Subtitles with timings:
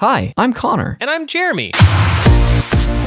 [0.00, 0.96] Hi, I'm Connor.
[1.00, 1.72] And I'm Jeremy.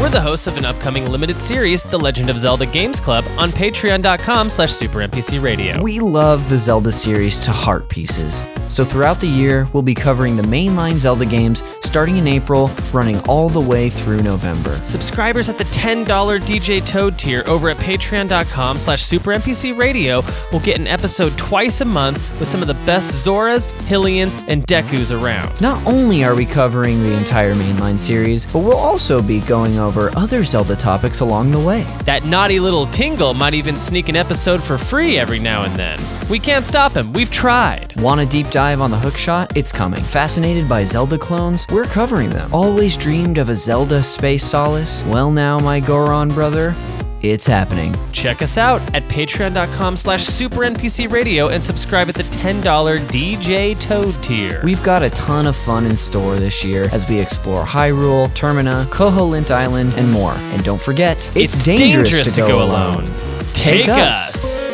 [0.01, 3.51] We're the hosts of an upcoming limited series, The Legend of Zelda Games Club, on
[3.51, 5.79] patreon.com slash supernpcradio.
[5.79, 8.41] We love the Zelda series to heart pieces.
[8.67, 13.19] So throughout the year, we'll be covering the mainline Zelda games starting in April, running
[13.27, 14.73] all the way through November.
[14.77, 20.87] Subscribers at the $10 DJ Toad tier over at patreon.com slash supernpcradio will get an
[20.87, 25.59] episode twice a month with some of the best Zoras, Hylians, and Dekus around.
[25.59, 29.90] Not only are we covering the entire mainline series, but we'll also be going over
[29.97, 31.83] other Zelda topics along the way.
[32.05, 35.99] That naughty little Tingle might even sneak an episode for free every now and then.
[36.29, 37.99] We can't stop him, we've tried.
[37.99, 39.55] Want a deep dive on the hookshot?
[39.55, 40.01] It's coming.
[40.01, 41.67] Fascinated by Zelda clones?
[41.71, 42.53] We're covering them.
[42.53, 45.03] Always dreamed of a Zelda space solace?
[45.05, 46.75] Well now, my Goron brother,
[47.21, 47.95] it's happening.
[48.11, 52.61] Check us out at patreon.com slash supernpcradio and subscribe at the $10
[53.07, 54.61] DJ Toad tier.
[54.63, 58.85] We've got a ton of fun in store this year as we explore Hyrule, Termina,
[58.85, 60.33] Koholint Island, and more.
[60.33, 63.05] And don't forget, it's, dangerous, to, go, alone.
[63.53, 64.70] Take us.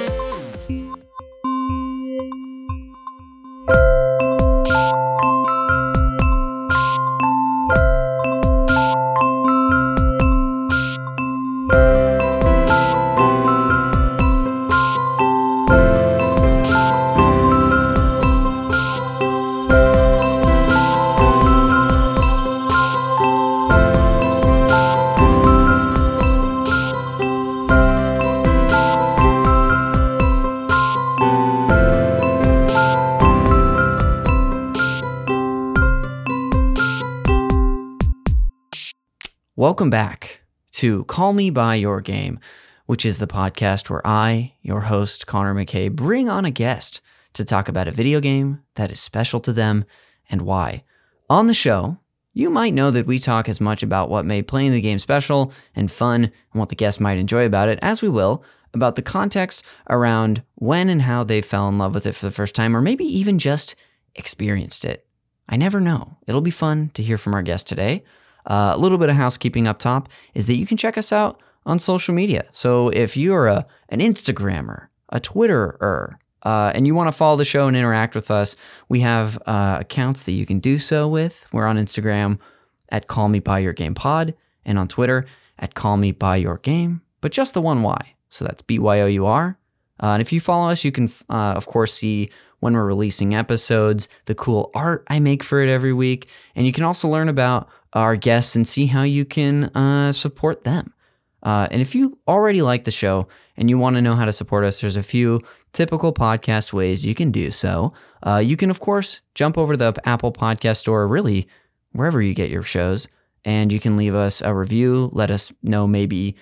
[39.78, 42.40] Welcome back to Call Me By Your Game,
[42.88, 47.00] which is the podcast where I, your host, Connor McKay, bring on a guest
[47.34, 49.86] to talk about a video game that is special to them
[50.32, 50.84] and why.
[51.30, 52.00] On the show,
[52.34, 55.54] you might know that we talk as much about what made playing the game special
[55.76, 59.04] and fun and what the guest might enjoy about it as we will about the
[59.04, 62.76] context around when and how they fell in love with it for the first time,
[62.76, 63.76] or maybe even just
[64.16, 65.06] experienced it.
[65.48, 66.18] I never know.
[66.26, 68.04] It'll be fun to hear from our guest today.
[68.48, 71.42] Uh, a little bit of housekeeping up top is that you can check us out
[71.66, 72.46] on social media.
[72.52, 77.46] So if you're a an Instagrammer, a Twitterer, uh, and you want to follow the
[77.46, 78.56] show and interact with us,
[78.88, 81.46] we have uh, accounts that you can do so with.
[81.52, 82.40] We're on Instagram
[82.90, 84.34] at Call Me By Your Game Pod
[84.66, 85.26] and on Twitter
[85.60, 88.16] at Call Me By Your Game, but just the one Y.
[88.30, 89.58] So that's B Y O U R.
[90.02, 93.36] Uh, and if you follow us, you can, uh, of course, see when we're releasing
[93.36, 96.28] episodes, the cool art I make for it every week.
[96.56, 100.64] And you can also learn about our guests and see how you can uh, support
[100.64, 100.94] them.
[101.42, 104.32] Uh, and if you already like the show and you want to know how to
[104.32, 105.40] support us, there's a few
[105.74, 107.94] typical podcast ways you can do so.
[108.22, 111.48] Uh, you can, of course, jump over to the Apple Podcast Store, really
[111.94, 113.08] wherever you get your shows,
[113.44, 115.10] and you can leave us a review.
[115.12, 116.36] Let us know maybe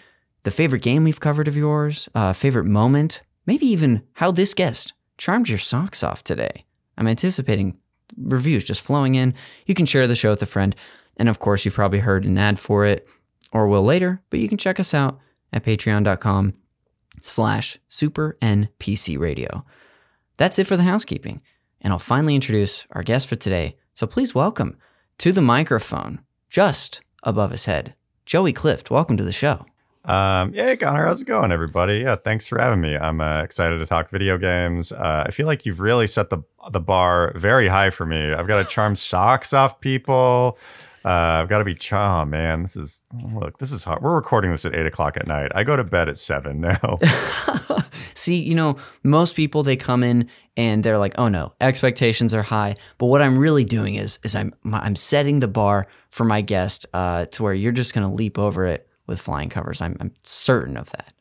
[0.43, 4.93] the favorite game we've covered of yours, uh, favorite moment, maybe even how this guest
[5.17, 6.65] charmed your socks off today.
[6.97, 7.77] I'm anticipating
[8.17, 9.33] reviews just flowing in.
[9.65, 10.75] You can share the show with a friend.
[11.17, 13.07] And of course, you've probably heard an ad for it
[13.51, 15.19] or will later, but you can check us out
[15.53, 16.53] at patreon.com
[17.21, 19.65] slash super NPC radio.
[20.37, 21.41] That's it for the housekeeping.
[21.81, 23.77] And I'll finally introduce our guest for today.
[23.93, 24.77] So please welcome
[25.19, 27.95] to the microphone, just above his head,
[28.25, 28.91] Joey Clift.
[28.91, 29.65] Welcome to the show.
[30.03, 31.99] Um, yeah, Connor, how's it going, everybody?
[31.99, 32.95] Yeah, thanks for having me.
[32.95, 34.91] I'm uh, excited to talk video games.
[34.91, 38.33] Uh, I feel like you've really set the the bar very high for me.
[38.33, 40.57] I've got to charm socks off people.
[41.05, 44.01] Uh, I've got to be, oh man, this is, look, this is hot.
[44.01, 45.51] We're recording this at eight o'clock at night.
[45.53, 46.97] I go to bed at seven now.
[48.15, 50.27] See, you know, most people they come in
[50.57, 54.35] and they're like, "Oh no, expectations are high." But what I'm really doing is is
[54.35, 58.13] I'm I'm setting the bar for my guest uh, to where you're just going to
[58.13, 59.81] leap over it with flying covers.
[59.81, 61.13] I'm I'm certain of that.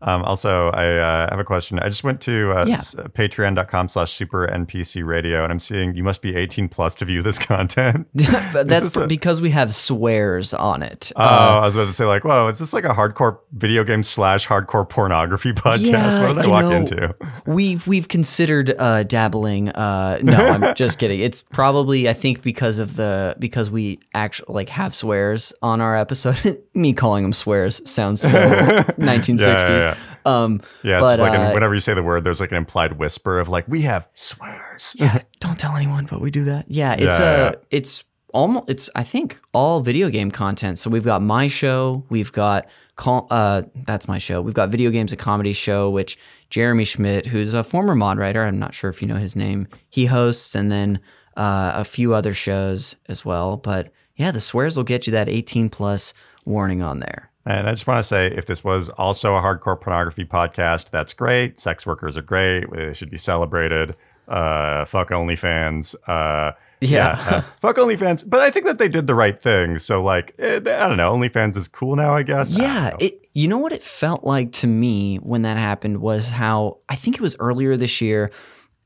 [0.00, 1.78] Um, also, I uh, have a question.
[1.80, 2.76] I just went to uh, yeah.
[2.76, 7.20] patreon.com slash super NPC radio, and I'm seeing you must be 18 plus to view
[7.22, 8.06] this content.
[8.14, 11.10] That's a, because we have swears on it.
[11.16, 13.82] Oh, uh, I was about to say, like, whoa, is this like a hardcore video
[13.82, 15.80] game slash hardcore pornography podcast?
[15.80, 17.16] Yeah, what did I walk know, into?
[17.46, 19.70] We've, we've considered uh, dabbling.
[19.70, 21.20] Uh, no, I'm just kidding.
[21.20, 25.96] It's probably, I think, because of the, because we actually like have swears on our
[25.96, 26.62] episode.
[26.74, 29.38] Me calling them swears sounds so 1960s.
[29.38, 29.96] Yeah, yeah, yeah.
[30.28, 32.94] Um, yeah, but, like uh, an, whenever you say the word, there's like an implied
[32.98, 34.94] whisper of like, we have swears.
[34.94, 36.66] Yeah, don't tell anyone, but we do that.
[36.68, 37.52] Yeah, it's yeah, a, uh, yeah.
[37.70, 38.04] it's
[38.34, 40.78] almost, it's I think all video game content.
[40.78, 42.66] So we've got my show, we've got
[42.96, 44.42] call, uh, that's my show.
[44.42, 46.18] We've got video games a comedy show, which
[46.50, 49.66] Jeremy Schmidt, who's a former mod writer, I'm not sure if you know his name,
[49.88, 51.00] he hosts, and then
[51.36, 53.56] uh, a few other shows as well.
[53.56, 56.12] But yeah, the swears will get you that 18 plus
[56.44, 57.27] warning on there.
[57.48, 61.14] And I just want to say if this was also a hardcore pornography podcast, that's
[61.14, 61.58] great.
[61.58, 62.70] Sex workers are great.
[62.70, 63.96] They should be celebrated.
[64.28, 65.94] Uh, fuck OnlyFans.
[66.06, 66.52] Uh,
[66.82, 67.16] Yeah.
[67.18, 68.28] uh, fuck OnlyFans.
[68.28, 69.78] But I think that they did the right thing.
[69.78, 71.14] So, like, eh, I don't know.
[71.14, 72.50] OnlyFans is cool now, I guess.
[72.52, 72.96] Yeah, know.
[73.00, 76.96] it, you know what it felt like to me when that happened was how I
[76.96, 78.30] think it was earlier this year.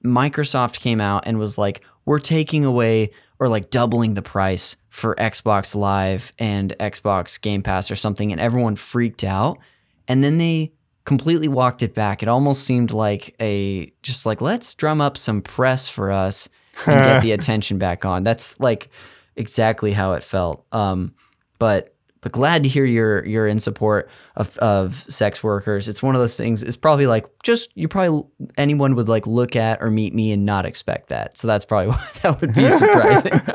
[0.04, 3.10] Microsoft came out and was like, "We're taking away
[3.40, 8.40] or like doubling the price for Xbox Live and Xbox Game Pass or something," and
[8.40, 9.58] everyone freaked out.
[10.06, 10.72] And then they
[11.04, 12.22] completely walked it back.
[12.22, 16.48] It almost seemed like a just like let's drum up some press for us
[16.86, 18.22] and get the attention back on.
[18.22, 18.90] That's like
[19.34, 20.64] exactly how it felt.
[20.72, 21.14] Um,
[21.58, 21.91] but
[22.22, 25.88] but glad to hear you're you're in support of, of sex workers.
[25.88, 26.62] It's one of those things.
[26.62, 28.24] It's probably like just you probably
[28.56, 31.36] anyone would like look at or meet me and not expect that.
[31.36, 33.32] So that's probably why that would be surprising.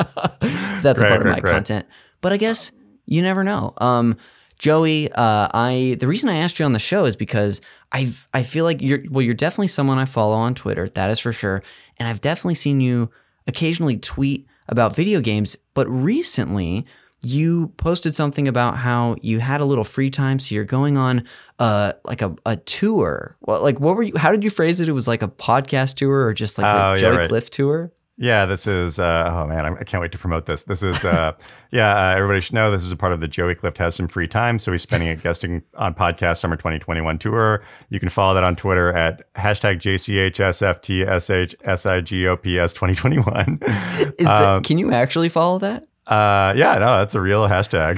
[0.83, 1.43] that's a Right, part of my right.
[1.43, 1.87] content.
[2.21, 2.71] But I guess
[3.05, 3.73] you never know.
[3.77, 4.17] Um,
[4.59, 7.61] Joey, uh, I the reason I asked you on the show is because
[7.91, 10.89] I've I feel like you're well, you're definitely someone I follow on Twitter.
[10.89, 11.61] That is for sure,
[11.97, 13.11] and I've definitely seen you
[13.45, 15.55] occasionally tweet about video games.
[15.75, 16.85] But recently,
[17.23, 21.23] you posted something about how you had a little free time, so you're going on
[21.59, 23.35] uh like a, a tour.
[23.41, 24.13] Well, like what were you?
[24.15, 24.87] How did you phrase it?
[24.87, 27.29] It was like a podcast tour or just like Oh, a yeah, Joey right.
[27.29, 27.91] Clift tour.
[28.19, 28.97] Yeah, this is.
[28.97, 30.63] Uh, oh man, I can't wait to promote this.
[30.63, 31.05] This is.
[31.05, 31.33] Uh,
[31.71, 34.07] yeah, uh, everybody should know this is a part of the Joey Clift has some
[34.07, 37.61] free time, so he's spending it guesting on podcast summer 2021 tour.
[37.89, 43.59] You can follow that on Twitter at hashtag JCHSFTSHSIGOPS 2021.
[44.17, 44.63] Is Um, that?
[44.63, 45.83] Can you actually follow that?
[46.07, 47.97] Uh, yeah, no, that's a real hashtag.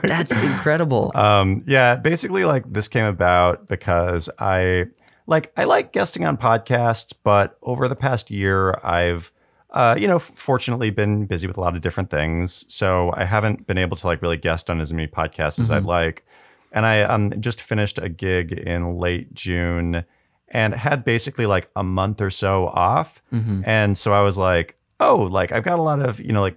[0.02, 1.12] That's incredible.
[1.14, 4.86] Um, yeah, basically, like this came about because I
[5.28, 9.30] like I like guesting on podcasts, but over the past year, I've
[9.70, 13.66] uh, you know, fortunately been busy with a lot of different things, so I haven't
[13.66, 16.24] been able to like really guest on as many podcasts as I'd like.
[16.72, 20.04] And I um just finished a gig in late June
[20.48, 23.22] and had basically like a month or so off,
[23.64, 26.56] and so I was like, oh, like I've got a lot of you know like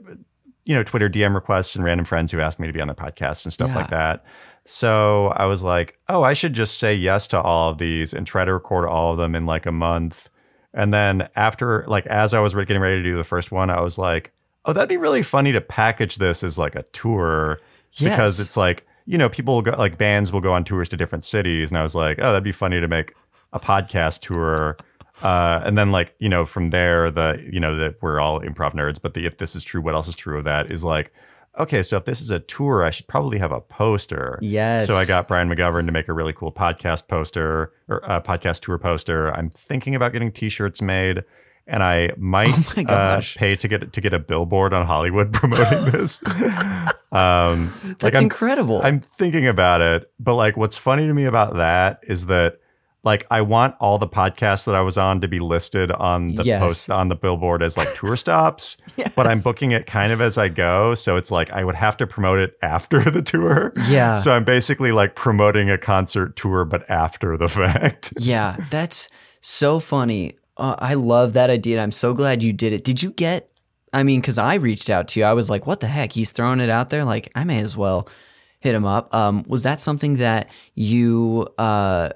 [0.68, 2.96] you know, Twitter DM requests and random friends who asked me to be on their
[2.96, 3.76] podcast and stuff Yeah.
[3.78, 4.26] like that.
[4.66, 8.28] So I was like, oh, I should just say yes to all of these and
[8.28, 10.30] try to record all of them in like a month.
[10.74, 13.80] And then after, like, as I was getting ready to do the first one, I
[13.80, 14.34] was like,
[14.66, 17.60] oh, that'd be really funny to package this as like a tour
[17.98, 20.98] because it's like, you know, people will go, like bands will go on tours to
[20.98, 21.72] different cities.
[21.72, 23.14] And I was like, oh, that'd be funny to make
[23.54, 24.76] a podcast tour.
[25.22, 28.74] Uh, and then like, you know, from there, the, you know, that we're all improv
[28.74, 31.12] nerds, but the if this is true, what else is true of that is like,
[31.60, 34.40] okay, so if this is a tour, I should probably have a poster.
[34.42, 34.88] Yes.
[34.88, 38.62] So I got Brian McGovern to make a really cool podcast poster or uh, podcast
[38.62, 39.34] tour poster.
[39.34, 41.24] I'm thinking about getting t-shirts made.
[41.70, 45.92] And I might Oh uh, pay to get to get a billboard on Hollywood promoting
[45.92, 46.22] this.
[47.12, 48.82] um, like That's I'm incredible.
[48.82, 52.60] I'm thinking about it, but like what's funny to me about that is that
[53.08, 56.44] like I want all the podcasts that I was on to be listed on the
[56.44, 56.62] Yes.
[56.62, 58.78] post on the billboard as like tour stops,
[59.16, 61.98] but I'm booking it kind of as I go, so it's like I would have
[61.98, 63.74] to promote it after the tour.
[63.88, 64.16] Yeah.
[64.16, 68.14] So I'm basically like promoting a concert tour but after the fact.
[68.20, 69.10] Yeah, that's
[69.42, 70.38] so funny.
[70.58, 71.82] Uh, I love that idea.
[71.82, 72.84] I'm so glad you did it.
[72.84, 73.50] Did you get?
[73.94, 76.12] I mean, because I reached out to you, I was like, "What the heck?
[76.12, 77.06] He's throwing it out there.
[77.06, 78.10] Like, I may as well
[78.60, 82.10] hit him up." Um, was that something that you uh,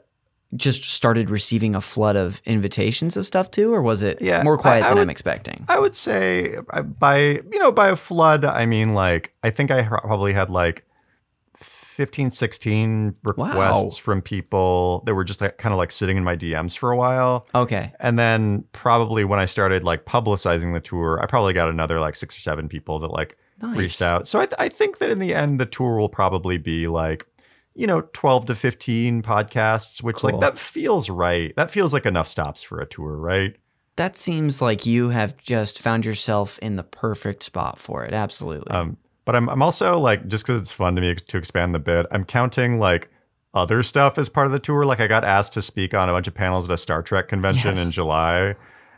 [0.56, 4.58] just started receiving a flood of invitations of stuff too, or was it Yeah, more
[4.58, 5.66] quiet I- I than would- I'm expecting?
[5.70, 7.18] I would say uh, by
[7.52, 10.86] you know by a flood I mean like I think I probably had like
[11.56, 16.36] 15 16 requests from people that were just like, kind of like sitting in my
[16.36, 21.20] DMs for a while Okay, and then probably when I started like publicizing the tour
[21.22, 23.78] I probably got another like 6 or 7 people that like Nice.
[23.78, 26.58] reached out so I, th- I think that in the end the tour will probably
[26.58, 27.28] be like
[27.76, 30.32] you know 12 to 15 podcasts which Cool.
[30.32, 33.56] like that feels right that feels like enough stops for a tour right
[33.98, 38.14] that seems like you have just found yourself in the perfect spot for it.
[38.14, 38.72] Absolutely.
[38.72, 41.80] Um, but I'm I'm also like just because it's fun to me to expand the
[41.80, 42.06] bit.
[42.10, 43.10] I'm counting like
[43.54, 44.86] other stuff as part of the tour.
[44.86, 47.28] Like I got asked to speak on a bunch of panels at a Star Trek
[47.28, 47.86] convention Yes.
[47.86, 48.56] in July,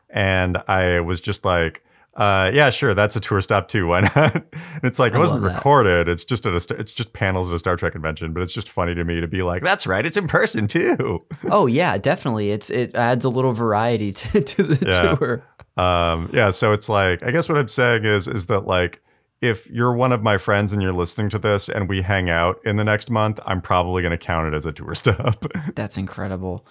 [0.09, 1.83] and I was just like.
[2.15, 2.93] Uh, yeah, sure.
[2.93, 3.87] That's a tour stop too.
[3.87, 4.35] Why not?
[4.35, 4.43] And
[4.83, 6.07] it's like I it wasn't recorded.
[6.07, 8.33] It's just at a, it's just panels at a Star Trek convention.
[8.33, 10.05] But it's just funny to me to be like, that's right.
[10.05, 11.23] It's in person too.
[11.49, 12.51] oh yeah, definitely.
[12.51, 15.15] It's it adds a little variety to, to the Yeah.
[15.15, 15.43] tour.
[15.75, 19.01] Um, yeah, so it's like I guess what I'm saying is is that like
[19.41, 22.59] if you're one of my friends and you're listening to this and we hang out
[22.63, 25.45] in the next month, I'm probably going to count it as a tour stop.
[25.75, 26.65] That's incredible.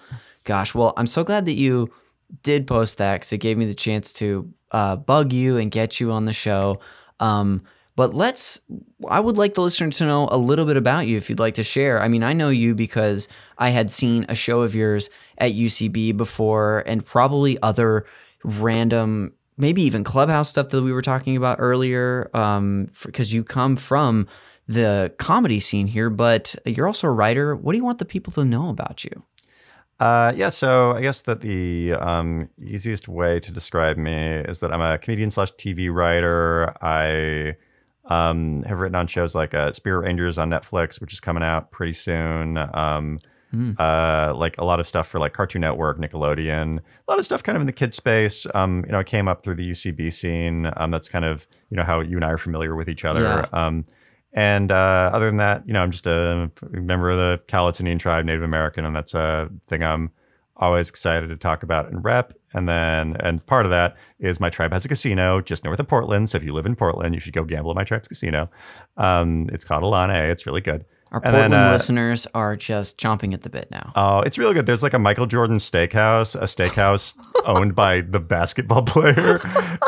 [0.45, 1.91] Gosh, well, I'm so glad that you
[2.41, 5.99] did post that because it gave me the chance to uh, bug you and get
[5.99, 6.79] you on the show.
[7.19, 7.63] Um,
[7.95, 8.59] but let's,
[9.07, 11.53] I would like the listener to know a little bit about you if you'd like
[11.55, 12.01] to share.
[12.01, 13.27] I mean, I know you because
[13.57, 18.07] I had seen a show of yours at UCB before and probably other
[18.43, 22.29] random, maybe even clubhouse stuff that we were talking about earlier,
[23.03, 24.27] because you come from
[24.67, 27.55] the comedy scene here, but you're also a writer.
[27.55, 29.23] What do you want the people to know about you?
[30.03, 34.73] Uh, yeah, so I guess that the um, easiest way to describe me is that
[34.73, 36.73] I'm a comedian slash TV writer.
[36.83, 37.55] I
[38.13, 41.71] um, have written on shows like uh, Spirit Rangers on Netflix, which is coming out
[41.71, 42.57] pretty soon.
[42.57, 43.19] Um,
[43.51, 43.73] Hmm.
[43.77, 47.43] uh, like a lot of stuff for like Cartoon Network, Nickelodeon, a lot of stuff
[47.43, 48.47] kind of in the kid space.
[48.55, 50.71] Um, you know, I came up through the UCB scene.
[50.75, 53.21] Um, that's kind of you know how you and I are familiar with each other.
[53.21, 53.45] Yeah.
[53.53, 53.85] Um,
[54.33, 58.25] and uh, other than that, you know, I'm just a member of the Cowlitz tribe,
[58.25, 60.11] Native American, and that's a thing I'm
[60.55, 62.33] always excited to talk about and rep.
[62.53, 65.87] And then, and part of that is my tribe has a casino just north of
[65.87, 66.29] Portland.
[66.29, 68.49] So if you live in Portland, you should go gamble at my tribe's casino.
[68.97, 70.31] Um, it's called ilani.
[70.31, 70.85] It's really good.
[71.13, 73.91] Our And then, Portland uh, listeners are just chomping at the bit now.
[73.95, 74.65] Oh, it's really good.
[74.65, 77.15] There's like a Michael Jordan steakhouse, a steakhouse
[77.45, 79.39] owned by the basketball player,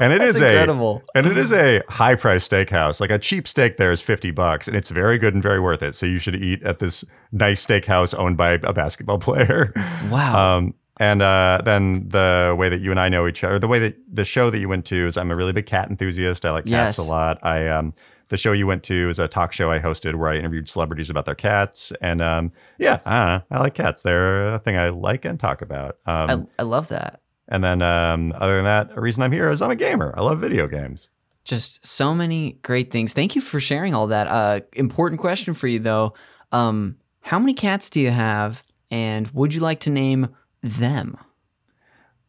[0.01, 1.03] and it is incredible.
[1.15, 2.99] a and it is a high price steakhouse.
[2.99, 5.81] Like a cheap steak there is fifty bucks, and it's very good and very worth
[5.81, 5.95] it.
[5.95, 9.73] So you should eat at this nice steakhouse owned by a basketball player.
[10.09, 10.57] Wow.
[10.57, 13.79] Um, and uh, then the way that you and I know each other, the way
[13.79, 16.45] that the show that you went to is, I'm a really big cat enthusiast.
[16.45, 16.99] I like cats Yes.
[16.99, 17.43] a lot.
[17.43, 17.93] I um,
[18.29, 21.09] the show you went to is a talk show I hosted where I interviewed celebrities
[21.09, 24.01] about their cats, and um, yeah, I I like cats.
[24.01, 25.97] They're a thing I like and talk about.
[26.05, 27.21] Um, I, I love that.
[27.47, 30.13] and then um, other than that, a reason I'm here is I'm a gamer.
[30.17, 31.09] I love video games.
[31.43, 33.13] Just so many great things.
[33.13, 34.27] Thank you for sharing all that.
[34.27, 36.13] Uh, important question for you though.
[36.51, 40.29] Um, how many cats do you have, and would you like to name
[40.61, 41.17] them?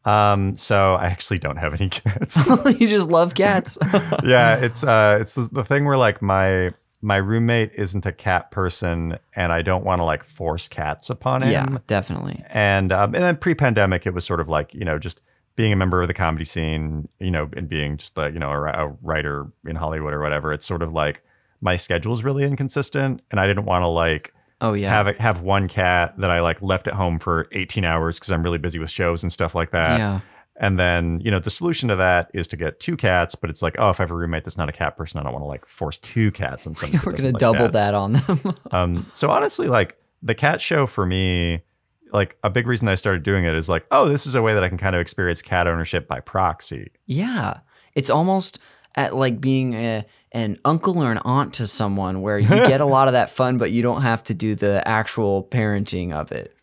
[0.07, 2.41] Um, so I actually don't have any cats.
[2.81, 3.77] you just love cats.
[4.25, 6.73] yeah, it's uh, it's the thing where like my
[7.03, 11.43] my roommate isn't a cat person, and I don't want to like force cats upon
[11.43, 11.51] him.
[11.51, 12.43] yeah, definitely.
[12.49, 15.21] And um, and then pre-pandemic, it was sort of like you know just
[15.57, 18.51] being a member of the comedy scene, you know, and being just the you know
[18.51, 20.53] a, a writer in Hollywood or whatever.
[20.53, 21.23] It's sort of like
[21.61, 24.91] my schedule is really inconsistent, and I didn't want to like Oh yeah.
[24.91, 28.31] have it, have one cat that I like left at home for 18 hours because
[28.31, 29.99] I'm really busy with shows and stuff like that.
[29.99, 30.21] yeah.
[30.59, 33.61] And then, you know, the solution to that is to get two cats, but it's
[33.61, 35.43] like, oh, if I have a roommate that's not a cat person, I don't want
[35.43, 37.03] to like force two cats on somebody.
[37.07, 38.55] We're gonna double that on them.
[38.71, 41.63] Um, so honestly, like the cat show for me,
[42.11, 44.55] like a big reason I started doing it is like, oh, this is a way
[44.55, 46.91] that I can kind of experience cat ownership by proxy.
[47.05, 47.59] yeah,
[47.95, 48.59] it's almost
[48.95, 50.07] at like being a,
[50.37, 53.59] an uncle or an aunt to someone, where you get a lot of that fun,
[53.59, 56.55] but you don't have to do the actual parenting of it.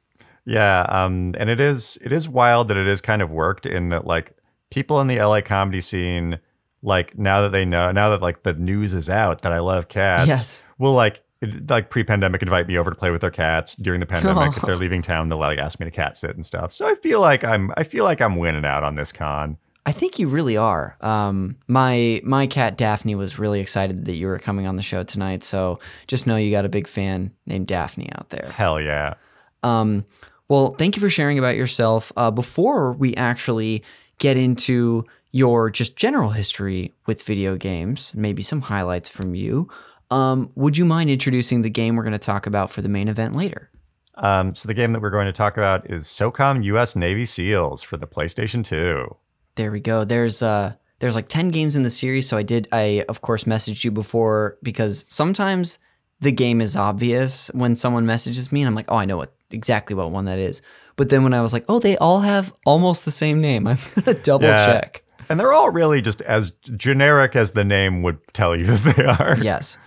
[0.46, 3.90] Yeah, um, and it is it is wild that it has kind of worked in
[3.90, 4.34] that like
[4.70, 6.40] people in the LA comedy scene,
[6.82, 9.88] like now that they know now that like the news is out that I love
[9.88, 10.64] cats, Yes.
[10.78, 14.06] will like it- like pre-pandemic invite me over to play with their cats during the
[14.06, 14.56] pandemic.
[14.58, 16.74] if they're leaving town, they'll like ask me to cat sit and stuff.
[16.74, 19.58] So I feel like I'm I feel like I'm winning out on this con.
[19.86, 20.96] I think you really are.
[21.02, 25.04] Um, my my cat Daphne was really excited that you were coming on the show
[25.04, 25.44] tonight.
[25.44, 28.50] So just know you got a big fan named Daphne out there.
[28.54, 29.16] Hell yeah.
[29.62, 30.06] Um,
[30.48, 32.12] well, thank you for sharing about yourself.
[32.16, 33.84] Uh, before we actually
[34.20, 39.70] get into your just general history with video games, maybe some highlights from you,
[40.12, 43.08] um, would you mind introducing the game we're going to talk about for the main
[43.08, 43.70] event later?
[44.16, 46.96] Um, so the game that we're going to talk about is SOCOM U.S.
[46.96, 49.16] Navy SEALs for the PlayStation 2.
[49.56, 50.04] There we go.
[50.04, 53.44] There's uh there's like 10 games in the series, so I did I of course
[53.44, 55.80] messaged you before because sometimes
[56.22, 59.34] the game is obvious when someone messages me and I'm like, "Oh, I know what
[59.52, 60.62] exactly what one that is."
[60.96, 63.78] But then when I was like, "Oh, they all have almost the same name." I'm
[63.96, 64.66] going to double Yeah.
[64.66, 65.04] check.
[65.30, 69.06] And they're all really just as generic as the name would tell you that they
[69.06, 69.38] are.
[69.42, 69.78] Yes.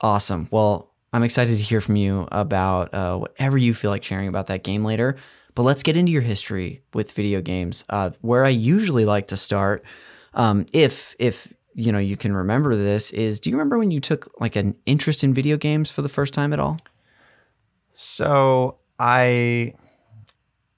[0.00, 0.48] Awesome.
[0.50, 4.46] Well, I'm excited to hear from you about uh, whatever you feel like sharing about
[4.48, 5.16] that game later.
[5.54, 7.84] But let's get into your history with video games.
[7.88, 9.84] Uh, where I usually like to start,
[10.34, 14.00] um, if if you know you can remember this, is do you remember when you
[14.00, 16.78] took like an interest in video games for the first time at all?
[17.90, 19.74] So I,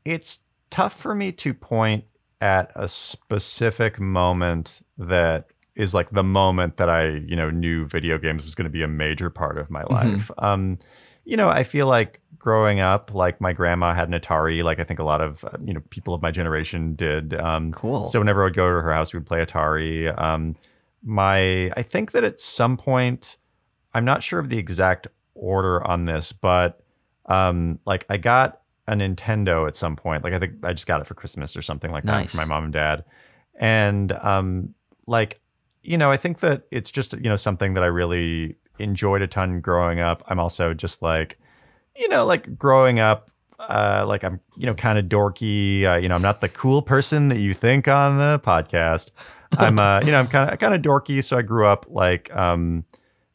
[0.05, 0.41] it's
[0.71, 2.05] tough for me to point
[2.43, 8.19] at a specific moment that is like the moment that I, you know, knew video
[8.19, 10.31] games was going to be a major part of my life.
[10.39, 10.79] Um,
[11.25, 14.85] you know, I feel like growing up, like my grandma had an Atari, like I
[14.85, 17.35] think a lot of uh, you know people of my generation did.
[17.35, 18.07] Um, Cool.
[18.07, 20.17] So whenever I would go to her house, we would play Atari.
[20.17, 20.55] Um,
[21.03, 23.37] my, I think that at some point,
[23.95, 26.81] I'm not sure of the exact order on this, but
[27.27, 30.23] um, like I got a Nintendo at some point.
[30.23, 32.31] Like I think I just got it for Christmas or something like that Nice.
[32.31, 33.05] for my mom and dad.
[33.59, 34.75] And um
[35.09, 35.41] like
[35.83, 39.27] you know, I think that it's just you know something that I really enjoyed a
[39.27, 40.23] ton growing up.
[40.29, 41.41] I'm also just like
[41.99, 46.09] you know, like growing up uh like I'm you know kind of dorky, uh, you
[46.09, 49.11] know, I'm not the cool person that you think on the podcast.
[49.57, 52.35] I'm uh you know, I'm kind of kind of dorky, so I grew up like
[52.35, 52.85] um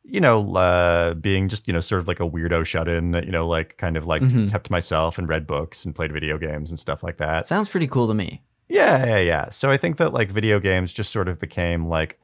[0.03, 3.23] you know, uh, being just, you know, sort of like a weirdo shut in that,
[3.25, 4.51] you know, like kind of like Mhm.
[4.51, 7.47] kept myself and read books and played video games and stuff like that.
[7.47, 8.41] Sounds pretty cool to me.
[8.67, 9.49] Yeah, yeah, yeah.
[9.49, 12.19] So I think that like video games just sort of became like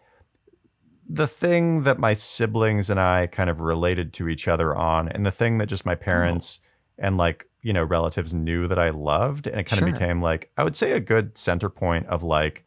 [1.10, 5.26] the thing that my siblings and I kind of related to each other on, and
[5.26, 6.60] the thing that just my parents
[6.98, 9.48] and like, you know, relatives knew that I loved.
[9.48, 9.88] And it kind Sure.
[9.88, 12.66] of became like, I would say a good center point of like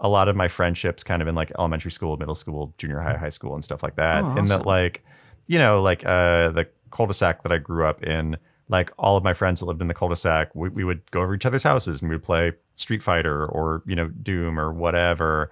[0.00, 3.16] a lot of my friendships kind of in like elementary school, middle school, junior high,
[3.16, 4.22] high school, and stuff like that.
[4.24, 5.04] Oh, And that like,
[5.46, 8.36] you know, like uh the cul-de-sac that I grew up in,
[8.68, 11.34] like all of my friends that lived in the cul-de-sac, we, we would go over
[11.34, 15.50] each other's houses and we'd play Street Fighter or, you know, Doom or whatever.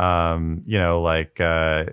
[0.00, 1.84] Um, you know, like uh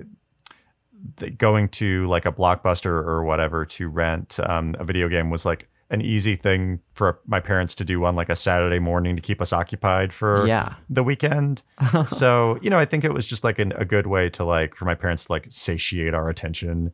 [1.37, 5.67] going to like a blockbuster or whatever to rent um, a video game was like
[5.89, 9.41] an easy thing for my parents to do on like a Saturday morning to keep
[9.41, 10.75] us occupied for Yeah.
[10.89, 11.61] the weekend.
[12.07, 14.75] so, you know, I think it was just like an, a good way to like
[14.75, 16.91] for my parents to like satiate our attention.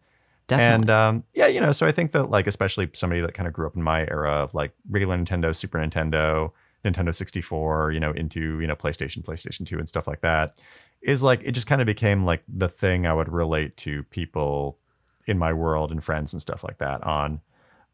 [0.47, 0.73] Definitely.
[0.75, 3.53] And um, yeah, you know, so I think that like especially somebody that kind of
[3.53, 6.51] grew up in my era of like regular Nintendo, Super Nintendo,
[6.85, 10.59] Nintendo 64, you know, into, you know, PlayStation, PlayStation 2 and stuff like that
[11.03, 14.79] is like it just kind of became like the thing I would relate to people
[15.25, 17.41] in my world and friends and stuff like that on.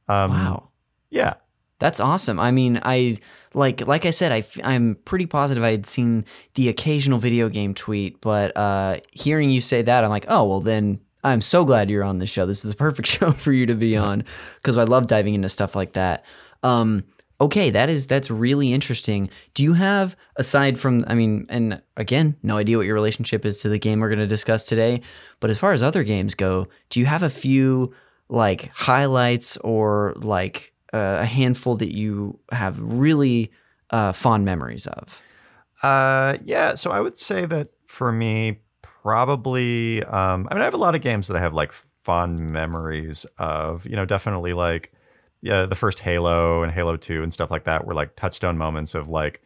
[0.08, 0.70] Um wow.
[1.10, 1.34] yeah.
[1.80, 2.42] That's awesome.
[2.42, 3.18] I mean, I
[3.54, 6.26] like like I said, I I'm pretty positive I had seen
[6.56, 10.60] the occasional video game tweet, but uh, hearing you say that, I'm like, oh well,
[10.60, 12.46] then I'm so glad you're on this show.
[12.46, 14.26] This is a perfect show for you to be on
[14.58, 16.26] because I love diving into stuff like that.
[16.64, 17.06] Um,
[17.42, 19.30] okay, that is that's really interesting.
[19.54, 23.62] Do you have aside from I mean, and again, no idea what your relationship is
[23.62, 25.02] to the game we're going to discuss today,
[25.40, 27.94] but as far as other games go, do you have a few
[28.30, 33.52] like highlights or like uh, a handful that you have really
[33.90, 35.22] uh, fond memories of?
[35.82, 36.76] Uh, yeah.
[36.76, 40.04] So I would say that for me, probably.
[40.04, 43.26] Um, I mean, I have a lot of games that I have like fond memories
[43.38, 43.86] of.
[43.86, 44.92] You know, definitely like
[45.42, 48.96] yeah, the first Halo and Halo Two and stuff like that were like touchstone moments
[48.96, 49.42] of like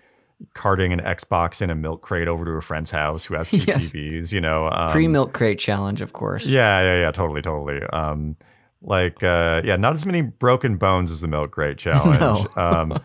[0.53, 3.57] carting an Xbox in a milk crate over to a friend's house who has two
[3.67, 3.91] Yes.
[3.91, 4.31] TVs.
[4.33, 6.45] You know, um, Pre milk crate challenge, of course.
[6.47, 7.81] Yeah, yeah, yeah, totally, totally.
[7.93, 8.35] Um,
[8.81, 12.19] like, uh, yeah, not as many broken bones as the Milk Crate Challenge.
[12.19, 12.61] No.
[12.61, 12.99] um,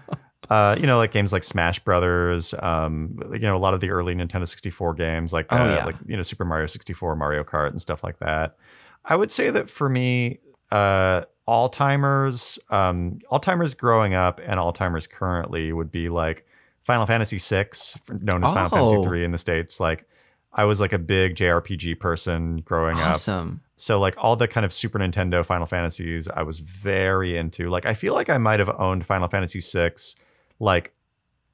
[0.50, 2.52] uh, you know, like games like Smash Brothers.
[2.58, 5.84] Um, you know, a lot of the early Nintendo 64 games, like, Oh, uh, yeah.
[5.84, 8.56] like you know, Super Mario 64, Mario Kart, and stuff like that.
[9.04, 10.40] I would say that for me,
[10.72, 16.46] uh, all timers, um, all timers growing up and all timers currently would be like
[16.84, 17.70] Final Fantasy VI,
[18.20, 18.68] known as Final Oh.
[18.90, 19.80] Fantasy 3 in the states.
[19.80, 20.06] Like,
[20.52, 23.12] I was like a big JRPG person growing up.
[23.14, 23.62] Awesome.
[23.76, 27.70] So like all the kind of Super Nintendo Final Fantasies I was very into.
[27.70, 29.92] Like I feel like I might have owned Final Fantasy VI
[30.60, 30.92] like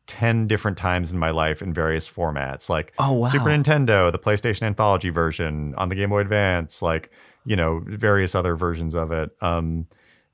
[0.06, 2.68] 10 different times in my life in various formats.
[2.68, 3.28] Like Oh, wow.
[3.28, 7.10] Super Nintendo, the PlayStation Anthology version, on the Game Boy Advance, like,
[7.46, 9.30] you know, various other versions of it.
[9.40, 9.86] Um,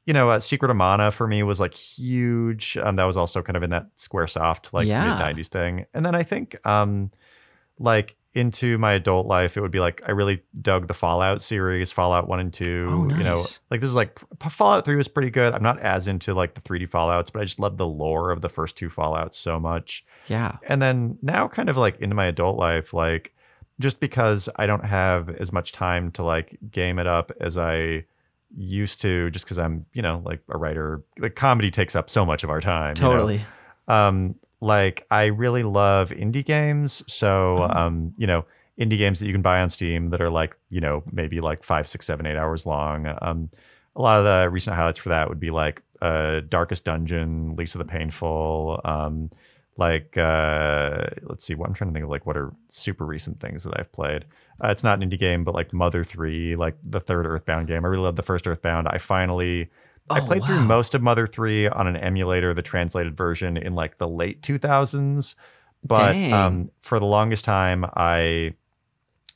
[0.06, 2.76] you know, uh, Secret of Mana for me was like huge.
[2.76, 5.04] Um, that was also kind of in that Squaresoft like Yeah.
[5.18, 5.86] mid 90s thing.
[5.94, 7.10] And then I think um
[7.78, 11.90] like into my adult life, it would be like I really dug the Fallout series,
[11.90, 12.86] Fallout 1 and 2.
[13.12, 15.52] Oh, You know, like this is like Fallout 3 was pretty good.
[15.52, 18.40] I'm not as into like the 3D Fallouts, but I just love the lore of
[18.40, 20.58] the first two Fallouts so much Yeah.
[20.68, 23.34] and then now kind of like into my adult life like
[23.80, 28.04] just because i don't have as much time to like game it up as i
[28.56, 32.24] used to just because i'm you know like a writer like comedy takes up so
[32.24, 33.10] much of our time you know?
[33.10, 33.40] Totally.
[33.88, 37.68] um like i really love indie games so Oh.
[37.76, 38.44] um you know
[38.78, 41.62] indie games that you can buy on steam that are like you know maybe like
[41.62, 43.50] five six seven eight hours long um
[43.96, 47.78] a lot of the recent highlights for that would be like uh darkest dungeon lisa
[47.78, 49.30] the painful um
[49.80, 53.40] like uh let's see what i'm trying to think of like what are super recent
[53.40, 54.24] things that i've played
[54.62, 57.84] uh, it's not an indie game but like mother 3 like the third earthbound game
[57.84, 59.68] i really love the first earthbound i finally
[60.08, 63.76] I Oh, played through most of Mother 3 on an emulator, the translated version in
[63.76, 65.36] like the late 2000s.
[65.84, 68.54] But um, for the longest time, I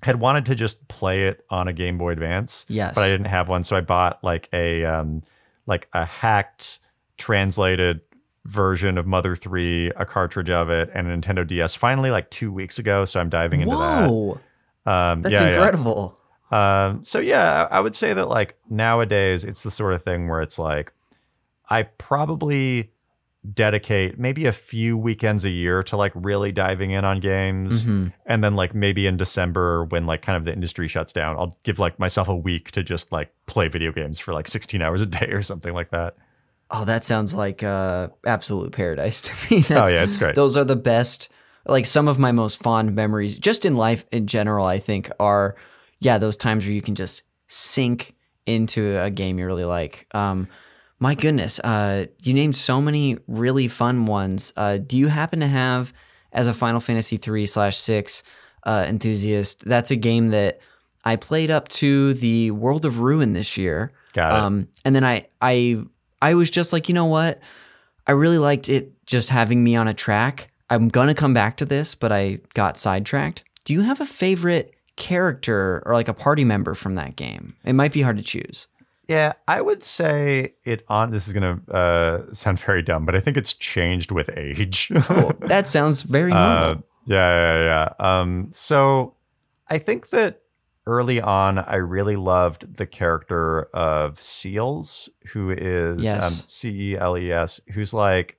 [0.02, 2.96] had wanted to just play it on a Game Boy Advance, Yes.
[2.96, 3.62] but I didn't have one.
[3.62, 5.22] So I bought like a um,
[5.66, 6.80] like a hacked
[7.18, 8.00] translated
[8.46, 12.52] version of Mother 3, a cartridge of it, and a Nintendo DS finally like two
[12.52, 13.04] weeks ago.
[13.04, 14.40] So I'm diving into Whoa.
[14.84, 14.92] that.
[14.92, 15.48] Um, That's yeah, yeah.
[15.54, 16.18] incredible.
[16.50, 20.28] Um, so yeah, I I would say that like nowadays it's the sort of thing
[20.28, 20.92] where it's like
[21.68, 22.92] I probably
[23.52, 27.84] dedicate maybe a few weekends a year to like really diving in on games.
[27.84, 28.08] Mm-hmm.
[28.26, 31.56] And then like maybe in December when like kind of the industry shuts down, I'll
[31.62, 35.02] give like myself a week to just like play video games for like 16 hours
[35.02, 36.16] a day or something like that.
[36.76, 39.64] Oh, that sounds like uh, absolute paradise to me.
[39.70, 40.34] Oh yeah, it's great.
[40.34, 41.28] Those are the best.
[41.66, 45.56] Like some of my most fond memories, just in life in general, I think are
[46.00, 50.06] yeah those times where you can just sink into a game you really like.
[50.12, 50.48] Um,
[50.98, 54.52] my goodness, uh, you named so many really fun ones.
[54.56, 55.92] Uh, do you happen to have,
[56.32, 58.22] as a Final Fantasy three slash six
[58.64, 60.58] uh, enthusiast, that's a game that
[61.04, 63.92] I played up to the World of Ruin this year.
[64.12, 64.38] Got it.
[64.38, 65.84] Um, and then I I
[66.24, 67.38] I was just like, you know what?
[68.06, 70.50] I really liked it just having me on a track.
[70.70, 73.44] I'm gonna come back to this, but I got sidetracked.
[73.66, 77.56] Do you have a favorite character or like a party member from that game?
[77.62, 78.68] It might be hard to choose.
[79.06, 81.10] Yeah, I would say it on.
[81.10, 84.90] This is gonna uh, sound very dumb, but I think it's changed with age.
[85.40, 86.70] That sounds very normal.
[86.70, 87.64] Uh, yeah, yeah,
[88.00, 88.20] yeah.
[88.20, 89.14] Um, so
[89.68, 90.40] I think that
[90.86, 96.24] early on, I really loved the character of Celes, who is Yes.
[96.42, 98.38] um, C E L E S, who's like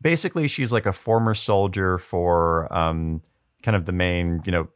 [0.00, 3.22] basically she's like a former soldier for um,
[3.62, 4.68] kind of the main, you know,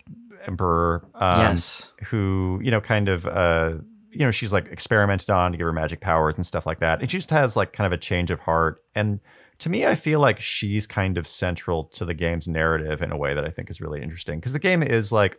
[0.47, 1.05] emperor.
[1.15, 1.93] Um, yes.
[2.07, 3.75] who you know kind of uh
[4.11, 7.01] you know she's like experimented on to give her magic powers and stuff like that
[7.03, 9.21] and she just has like kind of a change of heart and
[9.59, 13.17] to me i feel like she's kind of central to the game's narrative in a
[13.17, 15.39] way that i think is really interesting because the game is like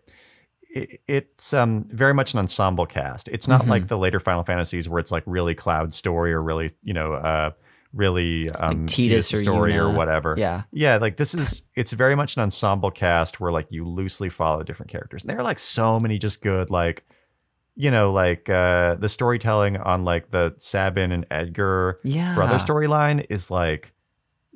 [0.70, 3.68] it, it's um very much an ensemble cast it's not Mhm.
[3.70, 7.14] like the later final fantasies where it's like really cloud story or really you know
[7.14, 7.52] uh
[7.92, 9.96] really um Tidus or story or Yuna.
[9.96, 10.62] whatever Yeah.
[10.72, 14.62] yeah, like this is it's very much an ensemble cast where like you loosely follow
[14.62, 15.24] different characters.
[15.24, 17.04] And there are like so many just good like
[17.76, 22.36] you know, like uh the storytelling on like the Sabin and Edgar Yeah.
[22.36, 23.92] brother storyline is like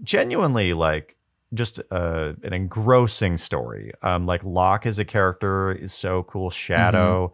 [0.03, 1.15] genuinely like
[1.53, 3.91] just uh, an engrossing story.
[4.01, 6.49] Um like Locke as a character is so cool.
[6.49, 7.33] Shadow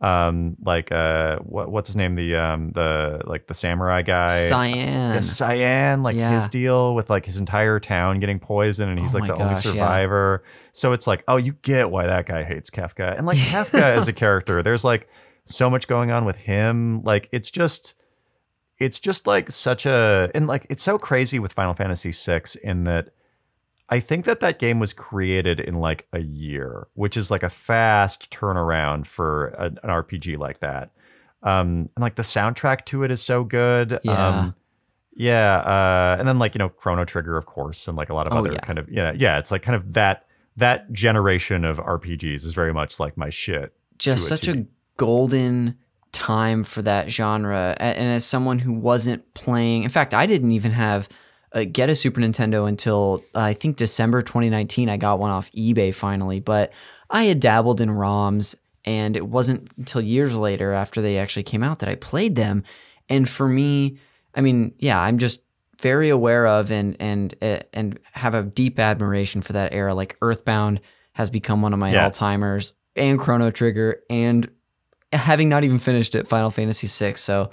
[0.00, 4.76] um like uh what what's his name the um the like the samurai guy Cyan.
[5.14, 6.36] yeah, Cyan, like Yeah.
[6.38, 9.54] his deal with like his entire town getting poisoned, and he's Oh like the only
[9.54, 9.72] gosh, yeah.
[9.72, 10.44] survivor.
[10.70, 14.06] So it's like, oh, you get why that guy hates Kefka, and like Kefka as
[14.06, 15.08] a character, there's like
[15.46, 17.02] so much going on with him.
[17.02, 17.94] Like it's just,
[18.78, 22.84] it's just like such a, and like it's so crazy with Final Fantasy VI in
[22.84, 23.08] that.
[23.90, 27.48] I think that that game was created in like a year, which is like a
[27.48, 30.90] fast turnaround for a, an RPG like that.
[31.42, 33.98] Um, and like the soundtrack to it is so good.
[34.02, 34.28] Yeah.
[34.28, 34.54] Um,
[35.14, 38.26] yeah, uh, and then like you know Chrono Trigger, of course, and like a lot
[38.28, 38.60] of Oh, other yeah.
[38.60, 39.38] kind of yeah, yeah.
[39.38, 43.72] It's like kind of that that generation of RPGs is very much like my shit.
[43.98, 45.76] just a such a golden
[46.12, 47.76] time for that genre.
[47.80, 51.08] And as someone who wasn't playing, in fact, I didn't even have
[51.52, 54.88] uh, get a Super Nintendo until uh, I think December 2019.
[54.88, 56.72] I got one off eBay finally, but
[57.10, 61.62] I had dabbled in ROMs, and it wasn't until years later after they actually came
[61.62, 62.64] out that I played them.
[63.08, 63.98] And for me,
[64.34, 65.40] I mean, yeah, I'm just
[65.80, 69.94] very aware of and and uh, and have a deep admiration for that era.
[69.94, 70.80] Like Earthbound
[71.12, 72.04] has become one of my Yeah.
[72.04, 74.48] all timers, and Chrono Trigger, and
[75.12, 77.14] having not even finished it, Final Fantasy VI.
[77.14, 77.50] So,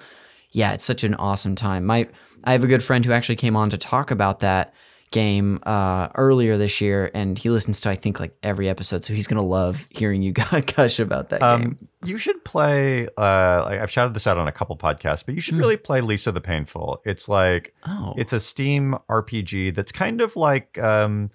[0.51, 1.85] yeah, it's such an awesome time.
[1.85, 2.07] My
[2.45, 4.73] I have a good friend who actually came on to talk about that
[5.11, 9.13] game uh, earlier this year, and he listens to I think like every episode, so
[9.13, 10.31] he's gonna love hearing you
[10.75, 11.49] gush about that game.
[11.49, 13.07] Um, you should play.
[13.17, 16.01] Uh, like I've shouted this out on a couple podcasts, but you should really play
[16.01, 17.01] Lisa the Painful.
[17.05, 21.29] It's like Oh, it's a Steam RPG that's kind of like um,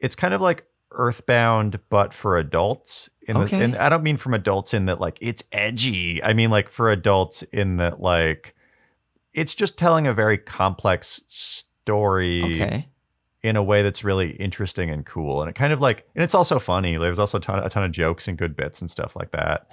[0.00, 3.10] it's kind of like Earthbound, but for adults.
[3.26, 3.62] In the, Okay.
[3.62, 6.22] and I don't mean from adults in that like it's edgy.
[6.22, 8.54] I mean like for adults in that like
[9.38, 12.88] it's just telling a very complex story okay.
[13.42, 15.40] in a way that's really interesting and cool.
[15.40, 16.96] And it kind of like, and it's also funny.
[16.96, 19.68] There's also a ton, a ton of jokes and good bits and stuff like that.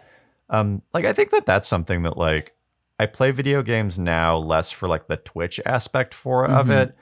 [0.50, 2.54] Um, like I think that that's something that like
[3.00, 6.84] I play video games now less for like the Twitch aspect for of Mhm.
[6.84, 6.96] it,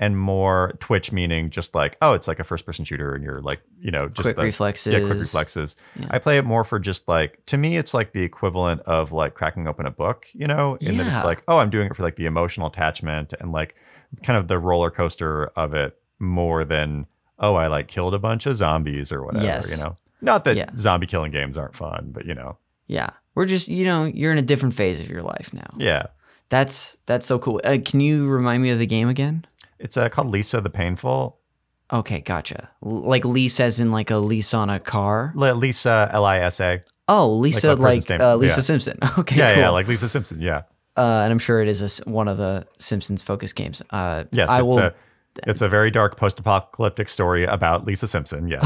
[0.00, 3.40] and more Twitch meaning just like oh, it's like a first person shooter and you're
[3.42, 4.92] like you know just quick the, reflexes.
[4.92, 5.76] yeah, quick reflexes.
[5.94, 6.06] Yeah.
[6.10, 9.34] I play it more for just like to me, it's like the equivalent of like
[9.34, 11.14] cracking open a book, you know, that Yeah.
[11.16, 13.76] it's like, oh, I'm doing it for like the emotional attachment and like
[14.24, 17.06] kind of the roller coaster of it more than
[17.38, 19.70] oh, I like killed a bunch of zombies or whatever, Yes.
[19.70, 19.96] you know.
[20.22, 20.70] Not that Yeah.
[20.76, 24.38] zombie killing games aren't fun, but you know, Yeah, we're just you know you're in
[24.38, 25.68] a different phase of your life now.
[25.76, 26.06] yeah.
[26.48, 27.60] That's that's so cool.
[27.62, 29.44] Uh, can you remind me of the game again?
[29.80, 31.38] It's uh, called Lisa the Painful.
[31.92, 32.70] Okay, gotcha.
[32.84, 35.32] L- like lease as in like a lease on a car.
[35.34, 36.80] Li- Lisa L I S A.
[37.08, 38.62] Oh, Lisa, my like, uh, Lisa Yeah.
[38.62, 38.98] Simpson.
[39.18, 39.62] Okay, Yeah, cool.
[39.62, 40.40] yeah, like Lisa Simpson.
[40.40, 40.62] Yeah.
[40.96, 43.82] uh, and I'm sure it is a one of the Simpsons focus games.
[43.90, 44.78] Uh, Yes, I it's will.
[44.78, 44.90] uh,
[45.46, 48.46] It's a very dark post-apocalyptic story about Lisa Simpson.
[48.48, 48.64] Yes.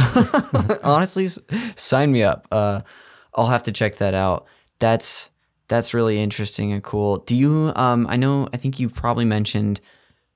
[0.85, 1.29] Honestly,
[1.77, 2.47] sign me up.
[2.51, 2.81] Uh,
[3.35, 4.47] I'll have to check that out.
[4.79, 5.31] That's
[5.69, 7.19] that's really interesting and cool.
[7.19, 7.73] Do you?
[7.77, 8.49] Um, I know.
[8.53, 9.81] I think you probably mentioned.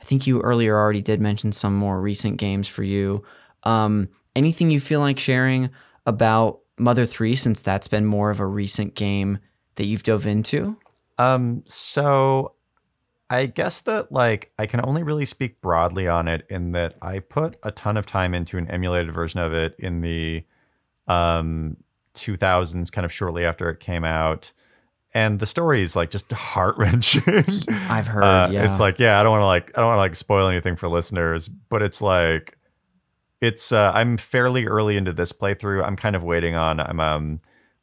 [0.00, 3.24] I think you earlier already did mention some more recent games for you.
[3.64, 5.70] Um, anything you feel like sharing
[6.06, 9.38] about Mother Three, since that's been more of a recent game
[9.74, 10.76] that you've dove into?
[11.18, 12.52] Um, so
[13.30, 17.18] I guess that like I can only really speak broadly on it in that I
[17.18, 20.44] put a ton of time into an emulated version of it in the
[21.06, 21.76] um
[22.14, 24.52] 2000s kind of shortly after it came out.
[25.14, 27.44] And the story is like just heart wrenching.
[27.88, 28.22] I've heard.
[28.24, 30.16] Uh, yeah, It's like, yeah, I don't want to like, I don't want to like
[30.16, 32.58] spoil anything for listeners, but it's like,
[33.40, 35.84] it's, uh, I'm fairly early into this playthrough.
[35.84, 37.40] I'm kind of waiting on, I'm, um,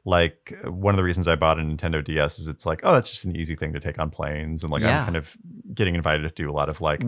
[0.08, 3.10] like one of the reasons I bought a Nintendo DS is it's like, oh, that's
[3.10, 4.62] just an easy thing to take on planes.
[4.64, 5.00] And like, Yeah.
[5.00, 5.36] I'm kind of
[5.74, 7.04] getting invited to do a lot of like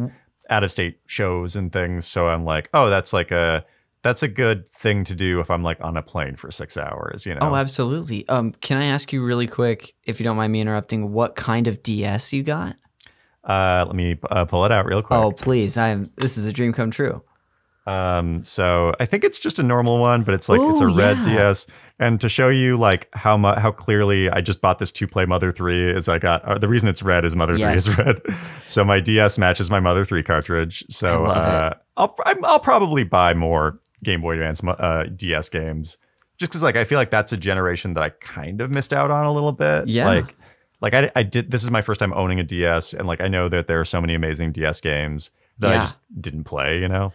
[0.50, 2.08] out of state shows and things.
[2.08, 3.66] So I'm like, oh, that's like a,
[4.08, 7.26] that's a good thing to do if I'm like on a plane for six hours,
[7.26, 7.40] you know?
[7.42, 8.28] Oh, absolutely.
[8.30, 11.68] Um, can I ask you really quick, if you don't mind me interrupting, what kind
[11.68, 12.76] of DS you got?
[13.48, 15.18] uh, let me uh, pull it out real quick.
[15.18, 15.78] Oh, please!
[15.78, 16.12] I'm.
[16.18, 17.24] This is a dream come true.
[17.88, 21.18] Um, so I think it's just a normal one, but it's like it's a red
[21.20, 21.48] yeah.
[21.48, 21.66] DS.
[22.00, 25.26] And to show you like how much how clearly I just bought this to play
[25.26, 27.86] Mother Three is I got uh, the reason it's red is Mother Yes.
[27.86, 28.22] Three is red.
[28.68, 30.84] so my DS matches my Mother Three cartridge.
[30.90, 35.98] So uh, I'll I'm, I'll probably buy more Game Boy Advance uh, DS games
[36.38, 39.12] just because like I feel like that's a generation that I kind of missed out
[39.12, 39.88] on a little bit.
[39.88, 40.06] Yeah.
[40.06, 40.36] Like
[40.80, 43.28] like I, I did this is my first time owning a DS and like I
[43.28, 46.80] know that there are so many amazing DS games that I just didn't play.
[46.80, 47.14] You know.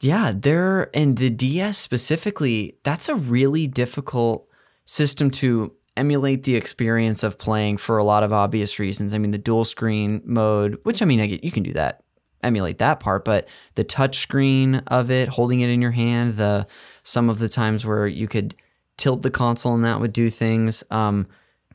[0.00, 4.48] Yeah, there and the DS specifically, that's a really difficult
[4.84, 9.12] system to emulate the experience of playing for a lot of obvious reasons.
[9.12, 12.04] I mean, the dual screen mode, which I mean, I get, you can do that,
[12.42, 16.66] emulate that part, but the touch screen of it, holding it in your hand, the
[17.02, 18.54] some of the times where you could
[18.96, 20.84] tilt the console and that would do things.
[20.90, 21.26] Um,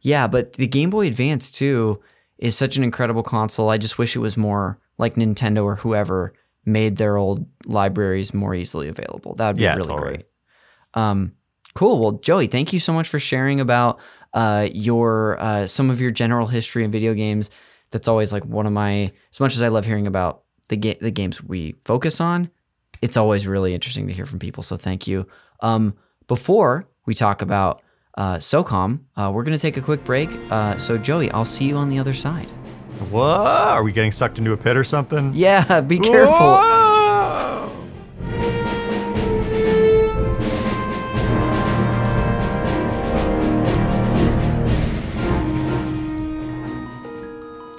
[0.01, 2.01] yeah, but the Game Boy Advance too
[2.37, 3.69] is such an incredible console.
[3.69, 6.33] I just wish it was more like Nintendo or whoever
[6.65, 9.33] made their old libraries more easily available.
[9.35, 10.13] That would be Yeah, really totally.
[10.15, 10.25] great.
[10.93, 11.33] Um,
[11.73, 11.99] cool.
[11.99, 13.99] Well, Joey, thank you so much for sharing about
[14.33, 17.49] uh, your uh, some of your general history in video games.
[17.91, 19.11] That's always like one of my.
[19.31, 22.49] As much as I love hearing about the ga- the games we focus on,
[23.01, 24.63] it's always really interesting to hear from people.
[24.63, 25.27] So thank you.
[25.61, 25.95] Um,
[26.27, 27.81] before we talk about
[28.17, 30.29] uh, SOCOM, uh, we're going to take a quick break.
[30.51, 32.47] Uh, so Joey, I'll see you on the other side.
[33.09, 33.47] What?
[33.47, 35.33] Are we getting sucked into a pit or something?
[35.33, 36.33] Yeah, be careful.
[36.33, 36.82] Whoa!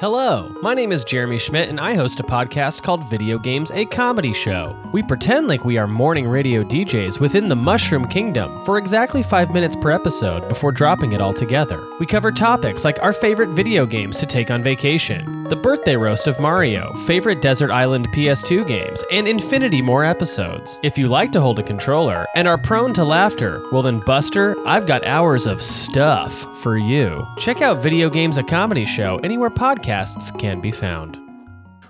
[0.05, 3.87] Hello, my name is Jeremy Schmidt, and I host a podcast called Video Games, a
[3.87, 4.79] Comedy Show.
[4.93, 9.55] We pretend like we are morning radio DJs within the Mushroom Kingdom for exactly five
[9.55, 11.83] minutes per episode before dropping it all together.
[11.99, 16.27] We cover topics like our favorite video games to take on vacation, the birthday roast
[16.27, 20.79] of Mario, favorite Desert Island PS2 games, and infinity more episodes.
[20.83, 24.55] If you like to hold a controller and are prone to laughter, well then, Buster,
[24.67, 27.27] I've got hours of stuff for you.
[27.39, 29.94] Check out Video Games, a Comedy Show anywhere podcasts
[30.39, 31.17] can be found.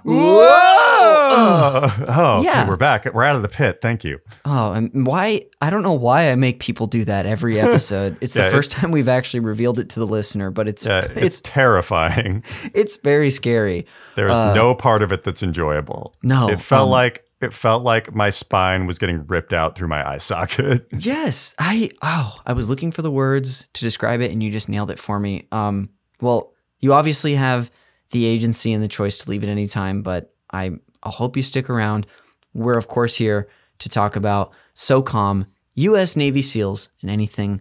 [0.04, 0.46] Whoa!
[0.46, 2.68] Oh, okay, Yeah.
[2.68, 3.06] we're back.
[3.12, 3.78] We're out of the pit.
[3.80, 4.18] Thank you.
[4.44, 5.46] Oh, and why?
[5.62, 8.18] I don't know why I make people do that every episode.
[8.20, 10.98] It's Yeah, the first time we've actually revealed it to the listener, but it's Yeah,
[11.04, 12.44] it's, it's terrifying.
[12.74, 13.86] it's very scary.
[14.16, 16.14] There's no part of it that's enjoyable.
[16.22, 19.88] No, It felt um, like it felt like my spine was getting ripped out through
[19.88, 20.86] my eye socket.
[20.98, 24.68] Yes, I oh, I was looking for the words to describe it, and you just
[24.68, 25.48] nailed it for me.
[25.50, 25.88] Um,
[26.20, 27.70] well, you obviously have
[28.14, 30.70] the agency and the choice to leave at any time, but I
[31.02, 32.06] I hope you stick around.
[32.54, 33.48] We're of course here
[33.80, 36.16] to talk about SOCOM, U.S.
[36.16, 37.60] Navy SEALs, and anything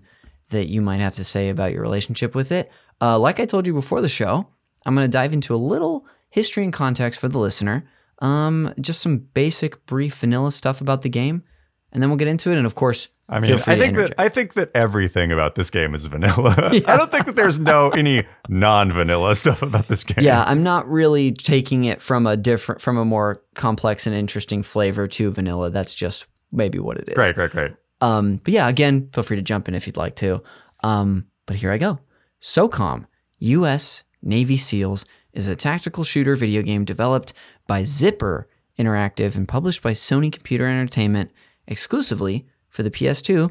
[0.51, 2.71] that you might have to say about your relationship with it.
[3.01, 4.47] Uh, like I told you before the show,
[4.85, 7.89] I'm going to dive into a little history and context for the listener.
[8.19, 11.43] Um, just some basic, brief, vanilla stuff about the game,
[11.91, 12.57] and then we'll get into it.
[12.57, 14.13] And of course, I mean, I think that.
[14.17, 16.53] I think that everything about this game is vanilla.
[16.87, 20.23] I don't think that there's no any non-vanilla stuff about this game.
[20.23, 24.61] yeah, I'm not really taking it from a different, from a more complex and interesting
[24.61, 25.71] flavor to vanilla.
[25.71, 27.15] That's just maybe what it is.
[27.15, 27.71] Great, great, great.
[28.01, 30.43] Um, but yeah, again, feel free to jump in if you'd like to.
[30.83, 31.99] Um, but here I go.
[32.39, 33.07] SOCOM,
[33.39, 34.03] U.S.
[34.21, 37.33] Navy SEALs, is a tactical shooter video game developed
[37.65, 41.31] by Zipper Interactive and published by Sony Computer Entertainment
[41.67, 43.49] exclusively for the PS2.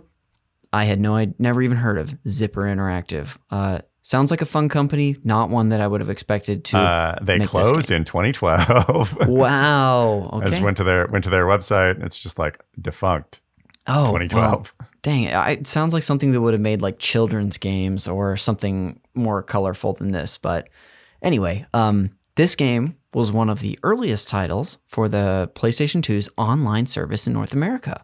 [0.72, 3.36] I had no, I'd never even heard of Zipper Interactive.
[3.50, 6.76] Uh, Sounds like a fun company, not one that I would have expected to.
[6.76, 9.28] Uh, they closed in 2012.
[9.28, 10.28] wow.
[10.32, 10.50] I Okay.
[10.50, 13.40] just went to their went to their website and it's just like defunct.
[13.86, 14.74] oh, 2012.
[14.80, 15.34] well, dang it.
[15.34, 19.40] I, it sounds like something that would have made like children's games or something more
[19.40, 20.36] colorful than this.
[20.36, 20.68] But
[21.22, 26.86] anyway, um, this game was one of the earliest titles for the PlayStation 2's online
[26.86, 28.02] service in North America.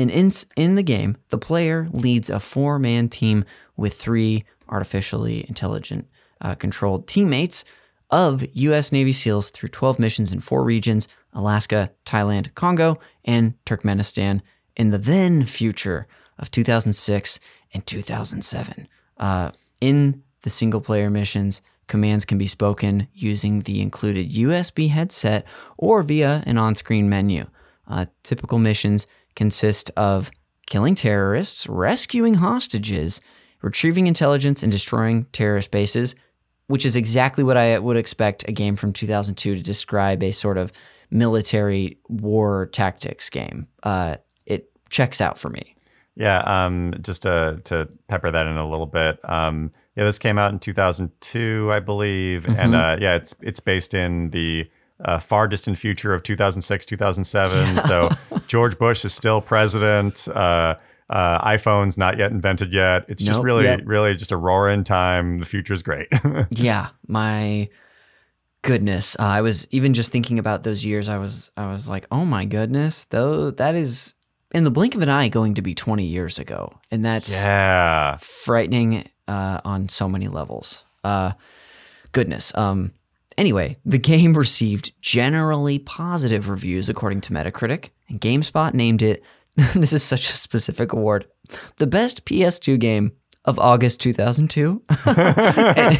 [0.00, 3.44] And in, in the game, the player leads a four man team
[3.76, 6.08] with three artificially intelligent
[6.40, 7.66] uh, controlled teammates
[8.08, 8.92] of U.S.
[8.92, 14.40] Navy SEALs through 12 missions in four regions Alaska, Thailand, Congo, and Turkmenistan
[14.74, 16.06] in the then future
[16.38, 17.38] of 2006
[17.74, 18.88] and 2007.
[19.18, 19.50] Uh,
[19.82, 25.44] in the single player missions, commands can be spoken using the included USB headset
[25.76, 27.46] or via an on screen menu.
[27.86, 30.30] Uh, typical missions consist of
[30.66, 33.20] killing terrorists, rescuing hostages,
[33.62, 36.14] retrieving intelligence, and destroying terrorist bases,
[36.68, 40.56] which is exactly what I would expect a game from 2002 to describe a sort
[40.56, 40.72] of
[41.10, 43.66] military war tactics game.
[43.82, 44.16] Uh,
[44.46, 45.74] it checks out for me.
[46.16, 49.18] Yeah, um, just to to pepper that in a little bit.
[49.28, 53.94] Um, yeah, this came out in 2002, I believe, and uh, yeah, it's it's based
[53.94, 54.68] in the
[55.04, 57.78] uh, far distant future of 2006, 2007.
[57.80, 58.08] So
[58.46, 60.28] George Bush is still president.
[60.28, 60.76] Uh,
[61.10, 63.04] uh, iPhone's not yet invented yet.
[63.08, 63.80] It's just really, yep.
[63.84, 65.40] really just a roaring time.
[65.40, 66.06] The future is great.
[66.50, 67.68] yeah, my
[68.62, 69.16] goodness.
[69.18, 71.08] Uh, I was even just thinking about those years.
[71.08, 74.14] I was I was like, oh my goodness, though that is
[74.52, 78.16] in the blink of an eye going to be 20 years ago, and that's yeah.
[78.18, 80.84] frightening uh, on so many levels.
[81.02, 81.32] Uh,
[82.12, 82.54] goodness.
[82.56, 82.92] Um.
[83.40, 89.22] Anyway, the game received generally positive reviews according to Metacritic, and GameSpot named it.
[89.74, 91.26] this is such a specific award.
[91.78, 93.12] The best PS2 game
[93.46, 94.82] of August 2002.
[95.06, 95.98] and,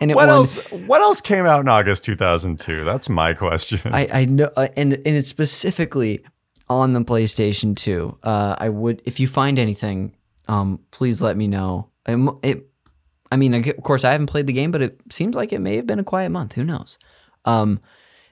[0.00, 0.28] and it What won.
[0.28, 0.56] else?
[0.72, 2.82] What else came out in August 2002?
[2.84, 3.80] That's my question.
[3.84, 6.24] I, I know, uh, and and it's specifically
[6.68, 8.18] on the PlayStation 2.
[8.24, 10.16] Uh, I would, if you find anything,
[10.48, 11.90] um, please let me know.
[12.08, 12.66] It, it,
[13.30, 15.76] I mean, of course, I haven't played the game, but it seems like it may
[15.76, 16.54] have been a quiet month.
[16.54, 16.98] Who knows?
[17.44, 17.80] Um,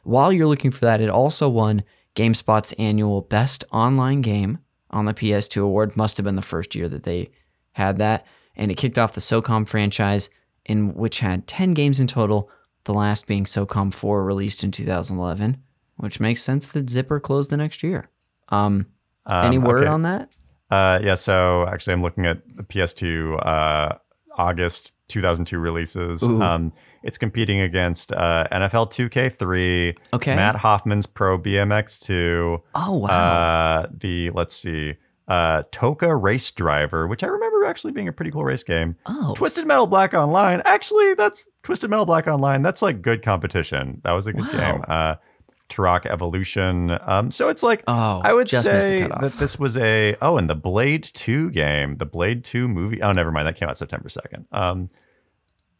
[0.05, 1.83] while you're looking for that, it also won
[2.15, 4.59] GameSpot's annual Best Online Game
[4.91, 5.97] on the PS2 award.
[5.97, 7.31] Must have been the first year that they
[7.73, 10.31] had that, and it kicked off the SOCOM franchise,
[10.65, 12.51] in which had 10 games in total.
[12.85, 15.57] The last being SOCOM 4, released in 2011,
[15.97, 18.11] which makes sense that Zipper closed the next year.
[18.51, 18.87] Um,
[19.27, 19.89] Um, any word okay.
[19.91, 20.31] on that?
[20.71, 23.99] Uh, yeah, so actually, I'm looking at the PS2 uh,
[24.37, 26.23] August 2002 releases.
[26.23, 30.35] Um, it's competing against uh, NFL 2K3, Okay.
[30.35, 33.09] Matt Hoffman's Pro BMX 2, Oh wow!
[33.09, 34.95] uh, the let's see,
[35.29, 38.97] uh, TOCA Race Driver, which I remember actually being a pretty cool race game.
[39.07, 40.63] oh, Twisted Metal Black Online.
[40.65, 42.63] Actually, that's Twisted Metal Black Online.
[42.63, 44.01] That's like good competition.
[44.05, 44.73] That was a good Wow.
[44.73, 45.17] game.
[45.69, 46.99] Turok Evolution.
[47.03, 50.17] Um, so it's like oh, I would just missed the say that this was a
[50.21, 53.03] oh, and the Blade Two game, the Blade Two movie.
[53.03, 54.47] Oh, never mind, that came out September second.
[54.53, 54.89] Um,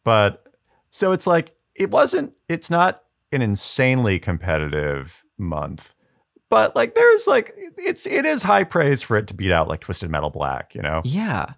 [0.03, 0.45] but
[0.89, 2.33] so it's like it wasn't.
[2.49, 5.93] It's not an insanely competitive month,
[6.49, 9.81] but like there's like it's it is high praise for it to beat out like
[9.81, 10.73] Twisted Metal Black.
[10.75, 11.53] You know, Yeah.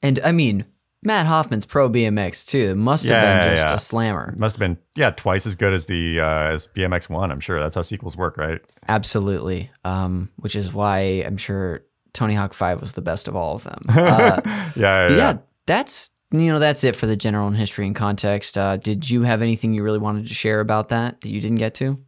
[0.00, 0.64] And I mean,
[1.02, 2.70] Matt Hoffman's Pro BMX too.
[2.70, 3.74] It must have Yeah, been yeah, just yeah.
[3.74, 4.34] a slammer.
[4.36, 7.30] must have been yeah twice as good as the uh, as BMX One.
[7.30, 8.60] I'm sure that's how sequels work, right?
[8.88, 9.70] Absolutely.
[9.84, 11.84] Um, which is why I'm sure
[12.14, 13.82] Tony Hawk 5 was the best of all of them.
[13.88, 14.40] Uh,
[14.76, 18.58] yeah, yeah, that's you know that's it for the general history and context.
[18.58, 21.58] Uh, did you have anything you really wanted to share about that that you didn't
[21.58, 21.98] get to?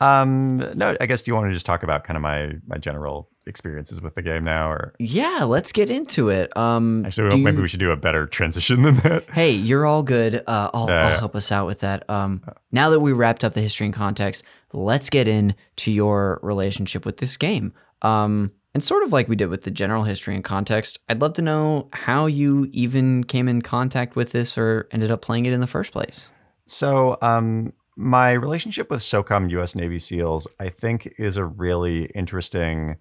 [0.00, 2.76] Um, no, I guess do you want to just talk about kind of my my
[2.78, 6.54] general experiences with the game now, or Yeah, let's get into it.
[6.56, 9.24] Um, actually maybe you- we should do a better transition than that.
[9.32, 10.42] Hey, you're all good.
[10.46, 12.08] Uh, I'll, Yeah, I'll help us out with that.
[12.08, 17.04] Um, now that we wrapped up the history and context, let's get into your relationship
[17.06, 17.72] with this game.
[18.02, 21.32] Um, and sort of like we did with the general history and context, I'd love
[21.34, 25.52] to know how you even came in contact with this or ended up playing it
[25.52, 26.30] in the first place.
[26.66, 29.74] So, um, my relationship with SOCOM U.S.
[29.74, 32.96] Navy SEALs, I think, is a really interesting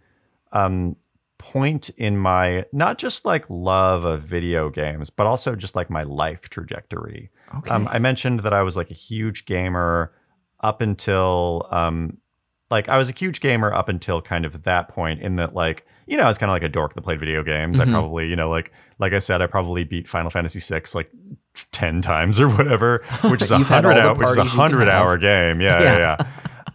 [0.52, 0.96] um,
[1.38, 6.04] point in my not just like love of video games, but also just like my
[6.04, 7.30] life trajectory.
[7.60, 7.70] Okay.
[7.72, 10.12] Um, I mentioned that I was like a huge gamer
[10.60, 12.18] up until um,
[12.70, 15.86] like I was a huge gamer up until kind of that point in that like
[16.08, 17.80] you know I was kind of like a dork that played video games.
[17.80, 17.88] Mhm.
[17.88, 21.10] I probably you know like like I said I probably beat Final Fantasy VI like
[21.72, 24.36] ten times or whatever, which is a You've had all hundred hour which is a
[24.36, 25.62] parties you can hundred hour game.
[25.62, 25.98] Yeah, Yeah.
[25.98, 26.26] yeah,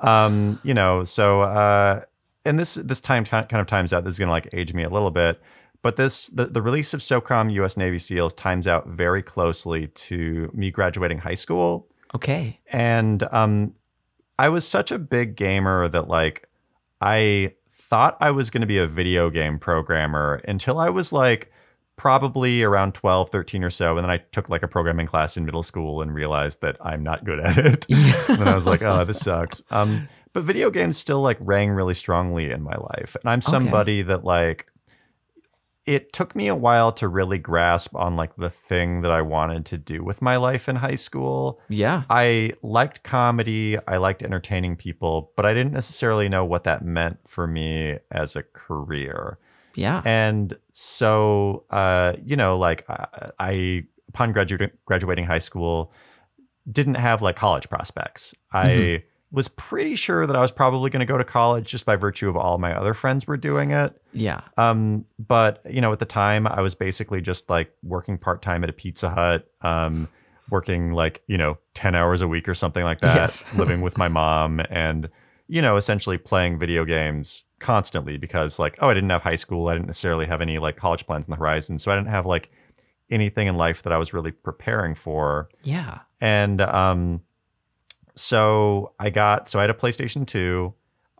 [0.02, 0.24] yeah.
[0.24, 2.00] um, you know, so uh,
[2.44, 4.04] and this this time kind of times out.
[4.04, 5.40] This is gonna like age me a little bit.
[5.82, 10.50] But this the, the release of SOCOM US Navy SEALs times out very closely to
[10.54, 11.88] me graduating high school.
[12.14, 12.60] Okay.
[12.68, 13.74] And um,
[14.38, 16.48] I was such a big gamer that like
[17.02, 21.52] I thought I was going to be a video game programmer until I was like
[21.96, 23.98] probably around 12, 13 or so.
[23.98, 27.02] And then I took like a programming class in middle school and realized that I'm
[27.02, 27.86] not good at it.
[28.28, 29.62] and I was like, oh, this sucks.
[29.70, 33.16] Um, but video games still like rang really strongly in my life.
[33.22, 34.66] And I'm somebody that like
[35.86, 39.64] it took me a while to really grasp on like the thing that I wanted
[39.66, 41.60] to do with my life in high school.
[41.68, 42.02] Yeah.
[42.10, 47.18] I liked comedy, I liked entertaining people, but I didn't necessarily know what that meant
[47.26, 49.38] for me as a career.
[49.76, 50.02] Yeah.
[50.04, 55.92] And so, uh, you know, like I, I upon gradu- graduating high school,
[56.70, 58.34] didn't have like college prospects.
[58.52, 59.04] I
[59.34, 62.28] was pretty sure that I was probably going to go to college just by virtue
[62.28, 64.00] of all my other friends were doing it.
[64.12, 64.42] yeah.
[64.56, 68.62] Um, but you know, at the time, I was basically just like working part time
[68.62, 70.08] at a Pizza Hut, um,
[70.50, 73.44] working like you know ten hours a week or something like that, Yes.
[73.58, 75.10] living with my mom, and
[75.48, 79.68] you know, essentially playing video games constantly because like oh, I didn't have high school,
[79.68, 82.24] I didn't necessarily have any like college plans on the horizon, so I didn't have
[82.26, 82.50] like
[83.10, 85.48] anything in life that I was really preparing for.
[85.62, 86.00] Yeah.
[86.20, 87.20] And um,
[88.14, 90.72] so I got so I had a PlayStation 2.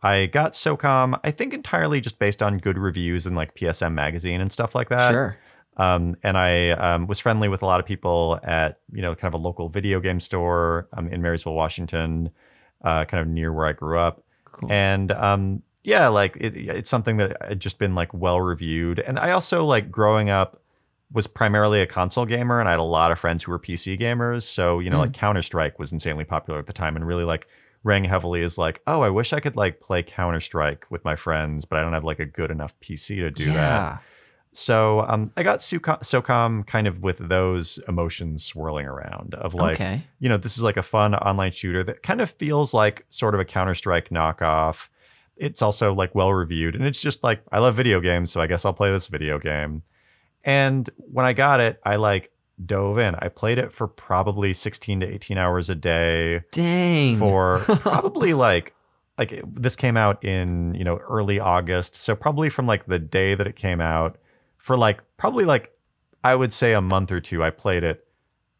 [0.03, 4.41] I got SOCOM, I think entirely just based on good reviews in like PSM magazine
[4.43, 5.11] and stuff like that.
[5.11, 5.39] sure.
[5.77, 9.35] Um, and I um, was friendly with a lot of people at you know kind
[9.35, 12.31] of a local video game store um, in Marysville, Washington,
[12.85, 14.23] uh, kind of near where I grew up.
[14.45, 14.71] Cool.
[14.71, 19.01] And um, yeah, like it, it's something that had just been like well reviewed.
[19.01, 20.63] And I also like growing up
[21.15, 23.99] was primarily a console gamer, and I had a lot of friends who were PC
[23.99, 24.43] gamers.
[24.43, 27.47] So you know, like Counter Strike was insanely popular at the time, and really like
[27.85, 31.17] rang heavily as like, oh, I wish I could like play Counter Strike with my
[31.17, 34.03] friends, but I don't have like a good enough PC to do that.
[34.57, 39.75] So um, I got SOCOM, SOCOM kind of with those emotions swirling around of like,
[39.75, 40.05] okay.
[40.21, 43.35] you know, this is like a fun online shooter that kind of feels like sort
[43.35, 44.89] of a Counter Strike knockoff.
[45.37, 48.47] It's also like well reviewed, and it's just like I love video games, so I
[48.47, 49.83] guess I'll play this video game.
[50.45, 52.31] And when I got it, I like
[52.65, 53.15] dove in.
[53.17, 57.19] I played it for probably 16 to 18 hours a day Dang.
[57.19, 58.75] for probably like
[59.19, 62.99] like it- this came out in you know early August, so probably from like the
[62.99, 64.17] day that it came out
[64.57, 65.73] for like probably like
[66.23, 67.43] I would say a month or two.
[67.43, 68.07] I played it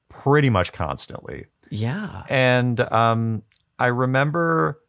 [0.09, 2.25] pretty much constantly, yeah.
[2.29, 3.43] and um,
[3.79, 4.81] I remember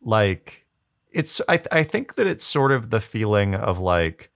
[0.00, 0.66] like
[1.12, 4.30] it's I I think that it's sort of the feeling of like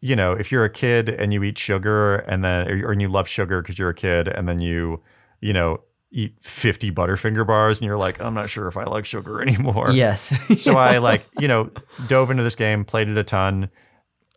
[0.00, 3.08] you know if you're a kid and you eat sugar and then or, or you
[3.08, 5.02] love sugar because you're a kid and then you
[5.40, 5.80] you know
[6.10, 9.90] eat 50 butterfinger bars and you're like i'm not sure if i like sugar anymore
[9.90, 10.32] yes.
[10.62, 11.70] so i like you know
[12.06, 13.68] dove into this game played it a ton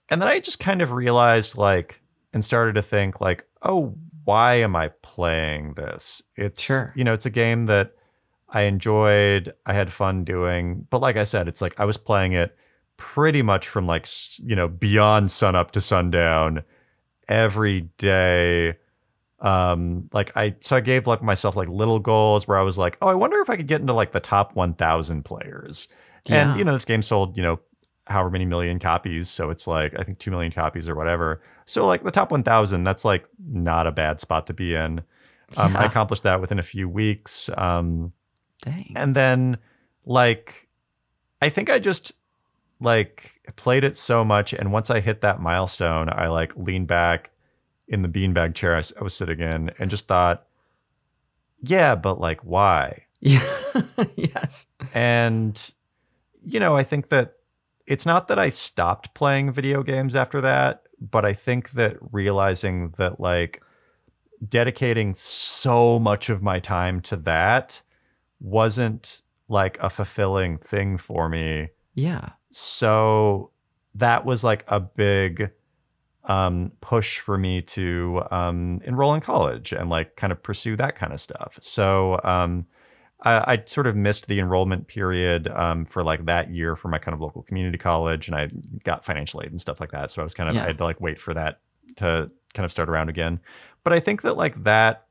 [0.10, 2.02] and then i just kind of realized like
[2.34, 3.96] and started to think like oh
[4.26, 6.92] why am i playing this it's Sure.
[6.96, 7.94] you know it's a game that
[8.50, 12.34] i enjoyed i had fun doing but like i said it's like i was playing
[12.34, 12.56] it
[13.02, 14.08] pretty much from like
[14.44, 16.64] you know beyond sun up to sundown
[17.28, 18.78] every day.
[19.40, 22.96] Um like i so i gave like myself like little goals where i was like
[23.02, 25.88] oh i wonder if i could get into like the top 1000 players.
[26.28, 26.52] Yeah.
[26.52, 27.60] and you know this game sold you know
[28.06, 31.42] however many million copies so it's like i think 2 million copies or whatever.
[31.66, 35.02] So like the top 1000 that's like not a bad spot to be in.
[35.58, 38.14] Um, i accomplished that within a few weeks um
[38.62, 38.94] Dang.
[38.96, 39.58] and then
[40.06, 40.70] like
[41.42, 42.14] i think i just
[42.82, 47.30] like played it so much and once i hit that milestone i like leaned back
[47.88, 50.46] in the beanbag chair I was sitting in and just thought
[51.62, 53.46] yeah but like why Yeah.
[54.16, 54.66] yes.
[54.94, 55.72] and
[56.46, 57.36] you know i think that
[57.86, 62.92] it's not that i stopped playing video games after that but i think that realizing
[62.98, 63.62] that like
[64.48, 67.82] dedicating so much of my time to that
[68.40, 72.30] wasn't like a fulfilling thing for me Yeah.
[72.52, 73.52] So
[73.96, 75.52] that was like a big
[76.26, 80.96] um, push for me to um, enroll in college and like kind of pursue that
[80.96, 81.58] kind of stuff.
[81.62, 82.68] So um,
[83.22, 87.00] I, I sort of missed the enrollment period um, for like that year for my
[87.00, 88.50] kind of local community college, and I
[88.84, 90.12] got financial aid and stuff like that.
[90.12, 90.64] So I was kind of Yeah.
[90.64, 91.60] I had to like wait for that
[91.98, 93.40] to kind of start around again.
[93.84, 95.08] But I think that like that,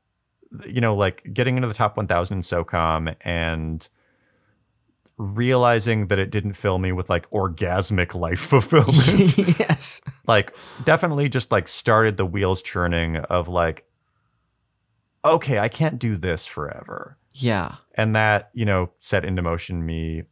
[0.65, 3.87] you know, like getting into the top 1,000 in SOCOM and
[5.21, 10.01] realizing that it didn't fill me with like orgasmic life fulfillment yes.
[10.27, 10.53] like
[10.83, 13.85] definitely just like started the wheels churning of like
[15.23, 17.75] okay i can't do this forever Yeah.
[17.95, 20.23] and that you know set into motion me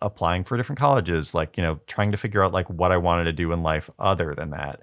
[0.00, 3.24] applying for different colleges, like, you know, trying to figure out like what I wanted
[3.24, 4.82] to do in life other than that.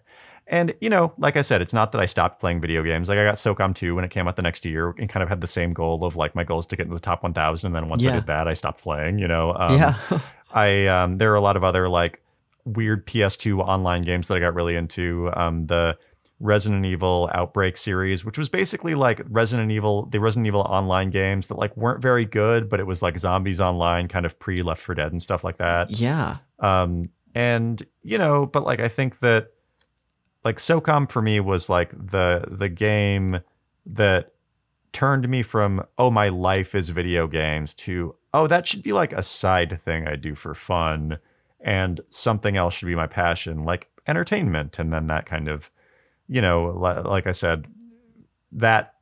[0.52, 3.08] And, you know, like I said, it's not that I stopped playing video games.
[3.08, 5.30] Like I got SOCOM 2 when it came out the next year and kind of
[5.30, 7.68] had the same goal of like my goal is to get into the top 1000.
[7.68, 9.54] And then once I did that, I stopped playing, you know.
[9.54, 10.20] Um, yeah.
[10.54, 12.22] I um, there are a lot of other like
[12.66, 15.32] weird PS2 online games that I got really into.
[15.34, 15.98] Um, the
[16.42, 21.48] Resident Evil Outbreak series, which was basically like Resident Evil, the Resident Evil online games
[21.48, 24.82] that like weren't very good, but it was like zombies online, kind of pre Left
[24.82, 25.92] 4 Dead and stuff like that.
[25.92, 26.38] yeah.
[26.60, 29.52] Um, and you know, but like I think that
[30.44, 33.42] like SOCOM for me was like the the game
[33.86, 34.34] that
[34.94, 39.14] turned me from oh my life is video games to oh that should be like
[39.14, 41.20] a side thing I do for fun
[41.60, 45.72] and something else should be my passion like entertainment and then that kind of
[46.28, 46.66] you know
[47.06, 47.68] like I said
[48.52, 48.96] that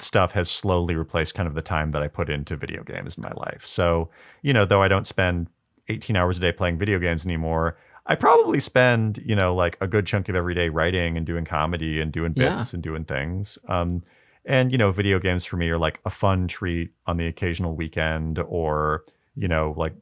[0.00, 3.22] stuff has slowly replaced kind of the time that I put into video games in
[3.22, 3.66] my life.
[3.66, 4.08] So,
[4.40, 5.48] you know, though I don't spend
[5.88, 7.76] 18 hours a day playing video games anymore,
[8.06, 11.44] I probably spend, you know, like a good chunk of every day writing and doing
[11.44, 12.56] comedy and doing Yeah.
[12.56, 13.58] bits and doing things.
[13.68, 14.02] Um,
[14.44, 17.76] and, you know, video games for me are like a fun treat on the occasional
[17.76, 19.04] weekend or,
[19.36, 19.94] you know, like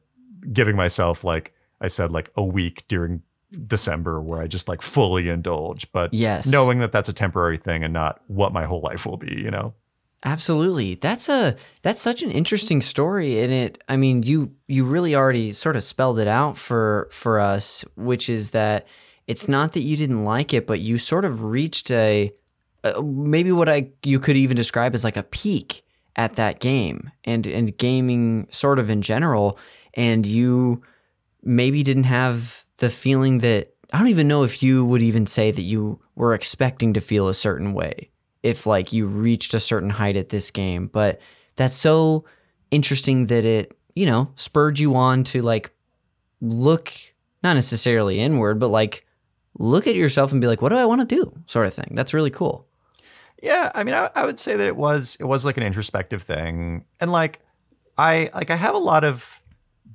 [0.51, 3.21] giving myself, like I said, like a week during
[3.67, 5.91] December where I just like fully indulge.
[5.91, 6.47] But Yes.
[6.47, 9.51] knowing that that's a temporary thing and not what my whole life will be, you
[9.51, 9.75] know?
[10.23, 10.95] Absolutely.
[10.95, 15.51] That's a that's such an interesting story and it I mean you you really already
[15.51, 18.85] sort of spelled it out for for us which is that
[19.27, 22.31] it's not that you didn't like it but you sort of reached a
[23.01, 25.83] maybe what I you could even describe as like a peak
[26.15, 29.57] at that game and and gaming sort of in general
[29.95, 30.83] and you
[31.43, 35.51] maybe didn't have the feeling that I don't even know if you would even say
[35.51, 38.11] that you were expecting to feel a certain way
[38.43, 41.19] if like you reached a certain height at this game but
[41.55, 42.25] that's so
[42.71, 45.71] interesting that it you know spurred you on to like
[46.41, 46.91] look
[47.43, 49.05] not necessarily inward but like
[49.57, 51.33] look at yourself and be like what do I want to do?
[51.45, 51.89] sort of thing.
[51.91, 52.67] That's really cool.
[53.41, 56.21] Yeah, I mean, I, I would say that it was it was like an introspective
[56.21, 57.39] thing, and like
[57.97, 59.41] I like I have a lot of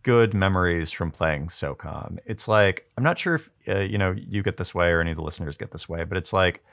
[0.03, 2.19] good memories from playing SOCOM.
[2.27, 5.13] It's like I'm not sure if uh, you know you get this way or any
[5.13, 6.65] of the listeners get this way, but it's like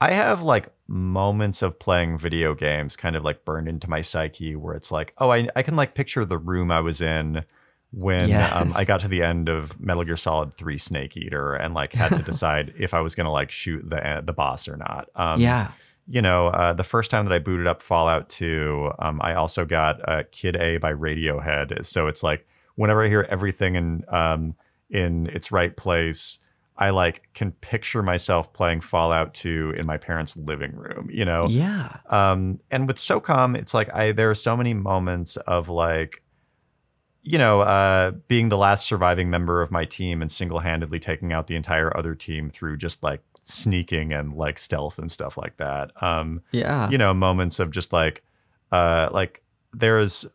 [0.00, 4.54] I have like moments of playing video games kind of like burned into my psyche
[4.56, 7.44] where it's like, oh, I I can like picture the room I was in
[7.90, 11.74] when um, I got to the end of Metal Gear Solid 3 Snake Eater and
[11.74, 14.76] like had to decide if I was going to like shoot the the boss or
[14.76, 15.08] not.
[15.14, 15.72] Um, yeah
[16.08, 19.66] you know, uh, the first time that I booted up Fallout 2, um, I also
[19.66, 21.84] got uh, Kid A by Radiohead.
[21.84, 22.46] So it's like
[22.76, 24.54] whenever I hear everything in um,
[24.88, 26.38] in its right place,
[26.78, 31.10] I like can picture myself playing Fallout 2 in my parents' living room.
[31.12, 35.36] You know, yeah um, and with SOCOM, it's like I there are so many moments
[35.38, 36.22] of like,
[37.22, 41.32] you know, uh, being the last surviving member of my team and single handedly taking
[41.32, 45.56] out the entire other team through just like sneaking and like stealth and stuff like
[45.56, 45.90] that.
[46.00, 48.22] Um, yeah you know, moments of just like,
[48.70, 50.26] uh, like there's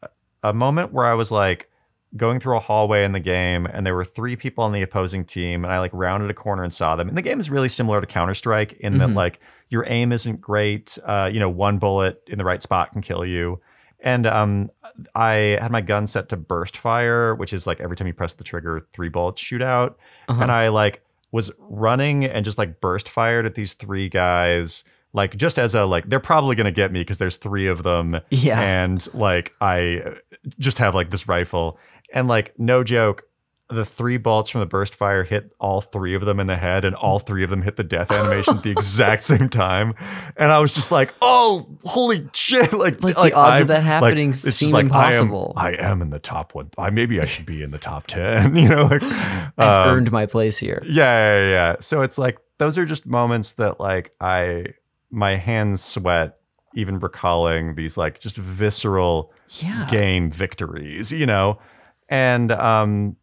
[0.43, 1.69] a moment where I was like
[2.15, 5.25] going through a hallway in the game and there were three people on the opposing
[5.25, 7.07] team and I like rounded a corner and saw them.
[7.09, 9.15] And the game is really similar to Counter Strike in that Mhm.
[9.15, 9.39] like
[9.69, 10.97] your aim isn't great.
[11.03, 13.59] Uh, you know, one bullet in the right spot can kill you.
[13.99, 14.69] And um,
[15.15, 18.33] I had my gun set to burst fire, which is like every time you press
[18.35, 19.97] the trigger, three bullets shoot out.
[20.27, 20.41] Uh-huh.
[20.43, 21.01] And I like
[21.31, 24.83] was running and just like burst fired at these three guys,
[25.13, 28.19] like just as a like they're probably gonna get me because there's three of them,
[28.29, 30.01] yeah and like I
[30.59, 31.79] just have like this rifle,
[32.13, 33.23] and like no joke.
[33.69, 36.85] The three bullets from the burst fire hit all three of them in the head,
[36.85, 39.95] and all three of them hit the death animation at the exact same time.
[40.37, 43.83] And I was just like, "Oh, holy shit!" Like, Like, the odds of I'm- that
[43.83, 45.53] happening just seem like, impossible.
[45.55, 46.69] I am, I am in the top one.
[46.77, 48.55] I maybe I should be in the top ten.
[48.63, 51.75] You know, like I've um, earned my place here yeah, yeah, yeah.
[51.79, 54.65] So it's like those are just moments that like I
[55.09, 56.37] my hands sweat
[56.75, 61.57] even recalling these like just visceral yeah game victories, you know?
[62.13, 63.15] And um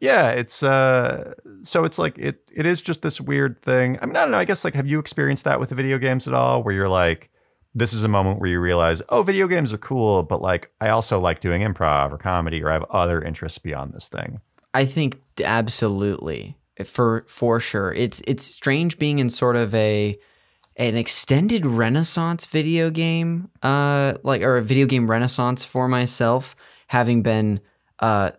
[0.00, 3.98] yeah, it's uh so it's like it it is just this weird thing.
[4.00, 5.98] I mean, I don't know, I guess like have you experienced that with the video
[5.98, 7.30] games at all where you're like
[7.74, 10.88] this is a moment where you realize, oh, video games are cool, but like I
[10.88, 14.40] also like doing improv or comedy or I have other interests beyond this thing.
[14.72, 17.92] I think absolutely for for sure.
[17.92, 20.18] It's it's strange being in sort of a
[20.76, 26.56] an extended renaissance video game uh like or a video game renaissance for myself
[26.88, 27.60] having been
[28.00, 28.30] uh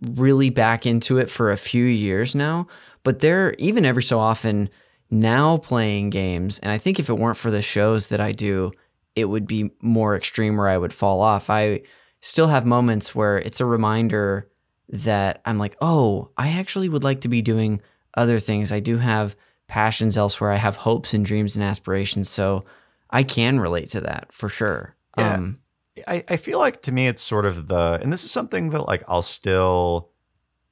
[0.00, 2.66] really back into it for a few years now
[3.02, 4.68] but they're even every so often
[5.10, 8.72] now playing games and I think if it weren't for the shows that I do
[9.16, 11.82] it would be more extreme where I would fall off I
[12.20, 14.48] still have moments where it's a reminder
[14.90, 17.80] that I'm like, oh, I actually would like to be doing
[18.16, 18.72] other things.
[18.72, 19.36] I do have
[19.68, 20.50] passions elsewhere.
[20.50, 22.28] I have hopes and dreams and aspirations.
[22.28, 22.64] So
[23.08, 24.96] I can relate to that for sure.
[25.16, 25.34] Yeah.
[25.34, 25.59] Um,
[26.06, 28.82] I, I feel like to me it's sort of the and this is something that
[28.82, 30.10] like I'll still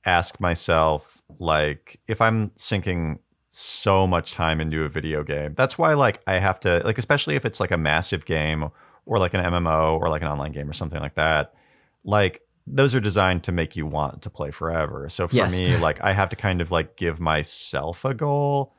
[0.04, 5.54] ask myself like if I'm sinking so much time into a video game.
[5.56, 8.68] That's why like I have to like especially if it's like a massive game
[9.06, 11.54] or like an MMO or like an online game or something like that.
[12.04, 15.08] Like those are designed to make you want to play forever.
[15.08, 15.52] So for Yes.
[15.52, 18.74] me like I have to kind of like give myself a goal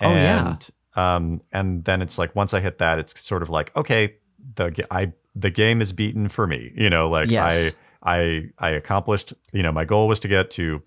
[0.00, 0.50] Oh, yeah.
[0.50, 4.16] and um and then it's like once I hit that it's sort of like okay
[4.56, 6.72] the I the game is beaten for me.
[6.74, 7.72] You know, like Yes.
[8.02, 10.82] I I I accomplished, you know, my goal was to get to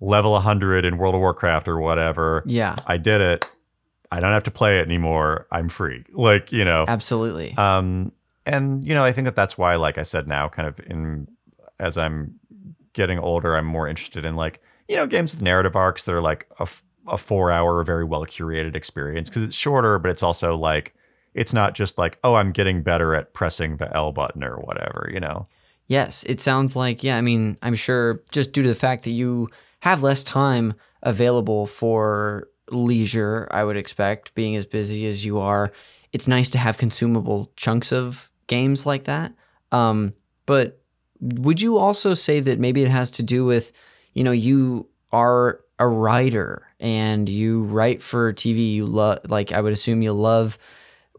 [0.00, 2.42] level 100 in World of Warcraft or whatever.
[2.46, 3.46] yeah, I did it.
[4.10, 5.46] I don't have to play it anymore.
[5.50, 6.04] I'm free.
[6.12, 6.84] Like, you know.
[6.88, 7.54] absolutely.
[7.56, 8.12] Um
[8.44, 11.28] and you know, I think that that's why like I said now kind of in
[11.78, 12.38] as I'm
[12.92, 16.20] getting older, I'm more interested in like, you know, games with narrative arcs that are
[16.20, 16.68] like a,
[17.08, 20.94] a 4-hour very well curated experience because it's shorter, but it's also like
[21.34, 25.08] it's not just like, oh, I'm getting better at pressing the L button or whatever,
[25.12, 25.46] you know.
[25.86, 29.10] Yes, it sounds like, yeah, I mean, I'm sure just due to the fact that
[29.10, 29.48] you
[29.80, 35.72] have less time available for leisure, I would expect, being as busy as you are,
[36.12, 39.32] it's nice to have consumable chunks of games like that.
[39.72, 40.14] Um,
[40.46, 40.80] but
[41.20, 43.72] would you also say that maybe it has to do with,
[44.12, 49.60] you know, you are a writer and you write for TV, you love, like, I
[49.60, 50.58] would assume you love,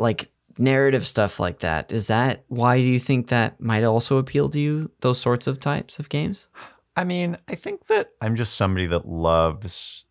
[0.04, 0.30] like,
[0.60, 1.92] narrative stuff like that.
[1.92, 5.60] Is that why do you think that might also appeal to you, those sorts of
[5.60, 6.48] types of games?
[6.96, 10.06] I mean, I think that I'm just somebody that loves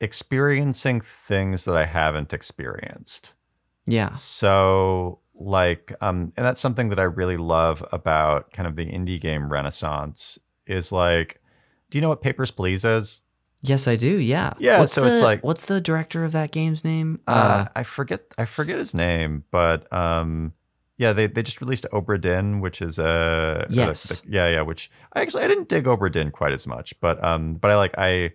[0.00, 3.34] experiencing things that I haven't experienced.
[3.86, 4.12] Yeah.
[4.12, 9.20] So, like, um, and that's something that I really love about kind of the indie
[9.20, 11.42] game renaissance is like,
[11.90, 13.20] do you know what Papers, Please is?
[13.66, 14.18] Yes, I do.
[14.18, 14.52] Yeah.
[14.58, 17.18] Yeah, What's so it's like- what's the director of that game's name?
[17.26, 20.52] Uh, I forget, I forget his name, but um,
[20.98, 24.22] yeah, they, they just released Obra Dinn, which is a Yes.
[24.28, 24.60] yeah, yeah.
[24.62, 27.76] Which I actually I didn't dig Obra Dinn quite as much, but um, but I
[27.76, 28.32] like I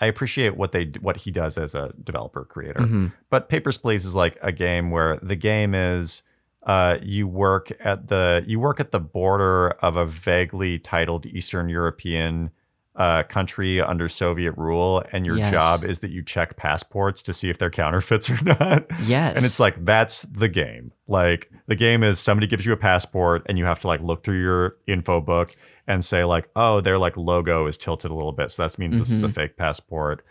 [0.00, 2.80] I appreciate what they what he does as a developer creator.
[2.80, 3.12] mhm.
[3.30, 6.22] But Papers, Please is like a game where the game is
[6.66, 11.68] uh, you work at the you work at the border of a vaguely titled Eastern
[11.68, 12.50] European
[12.94, 15.50] uh, country under Soviet rule, and your Yes.
[15.50, 18.84] job is that you check passports to see if they're counterfeits or not.
[19.04, 19.36] Yes.
[19.36, 20.92] And it's like that's the game.
[21.08, 24.22] Like the game is somebody gives you a passport and you have to like look
[24.22, 28.32] through your info book and say like, oh, their like logo is tilted a little
[28.32, 29.32] bit, so that means this is a Mm-hmm.
[29.34, 30.24] fake passport.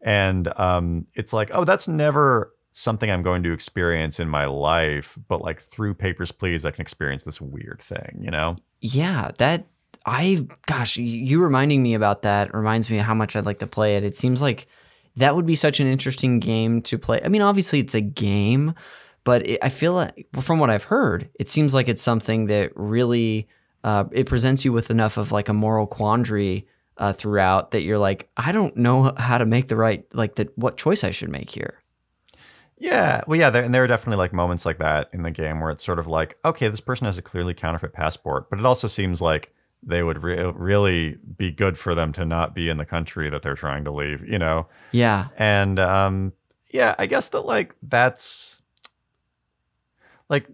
[0.00, 5.18] And um, it's like, oh, that's never something I'm going to experience in my life,
[5.28, 8.56] but like through Papers, Please, I can experience this weird thing, you know?
[8.80, 9.66] Yeah, that
[10.08, 13.96] I gosh, you reminding me about that reminds me how much I'd like to play
[13.96, 14.04] it.
[14.04, 14.66] It seems like
[15.16, 17.20] that would be such an interesting game to play.
[17.22, 18.74] I mean, obviously it's a game,
[19.24, 22.72] but it, I feel like from what I've heard, it seems like it's something that
[22.74, 23.48] really
[23.84, 27.98] uh, it presents you with enough of like a moral quandary uh, throughout that you're
[27.98, 31.28] like, I don't know how to make the right like the what choice I should
[31.28, 31.82] make here.
[32.80, 35.60] Yeah, well, yeah, there, and there are definitely like moments like that in the game
[35.60, 38.64] where it's sort of like, okay, this person has a clearly counterfeit passport, but it
[38.64, 39.52] also seems like
[39.82, 43.42] they would re- really be good for them to not be in the country that
[43.42, 44.66] they're trying to leave, you know?
[44.92, 46.32] Yeah, And um,
[46.72, 48.62] yeah, I guess that like that's
[50.28, 50.46] like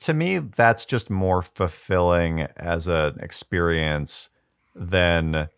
[0.00, 4.28] to me, that's just more fulfilling as an experience
[4.74, 5.48] than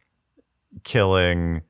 [0.84, 1.62] killing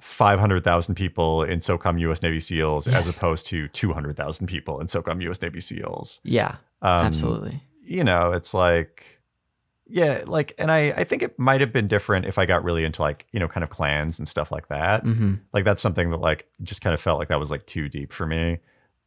[0.00, 3.06] 500,000 people in SOCOM US Navy SEALs Yes.
[3.06, 6.20] as opposed to 200,000 people in SOCOM US Navy SEALs.
[6.24, 7.62] yeah, Um, absolutely.
[7.84, 9.20] You know, it's like,
[9.94, 12.82] yeah, like, and I, I think it might have been different if I got really
[12.84, 15.02] into like, you know, kind of clans and stuff like that.
[15.02, 17.88] Hmm like that's something that like just kind of felt like that was like too
[17.88, 18.58] deep for me.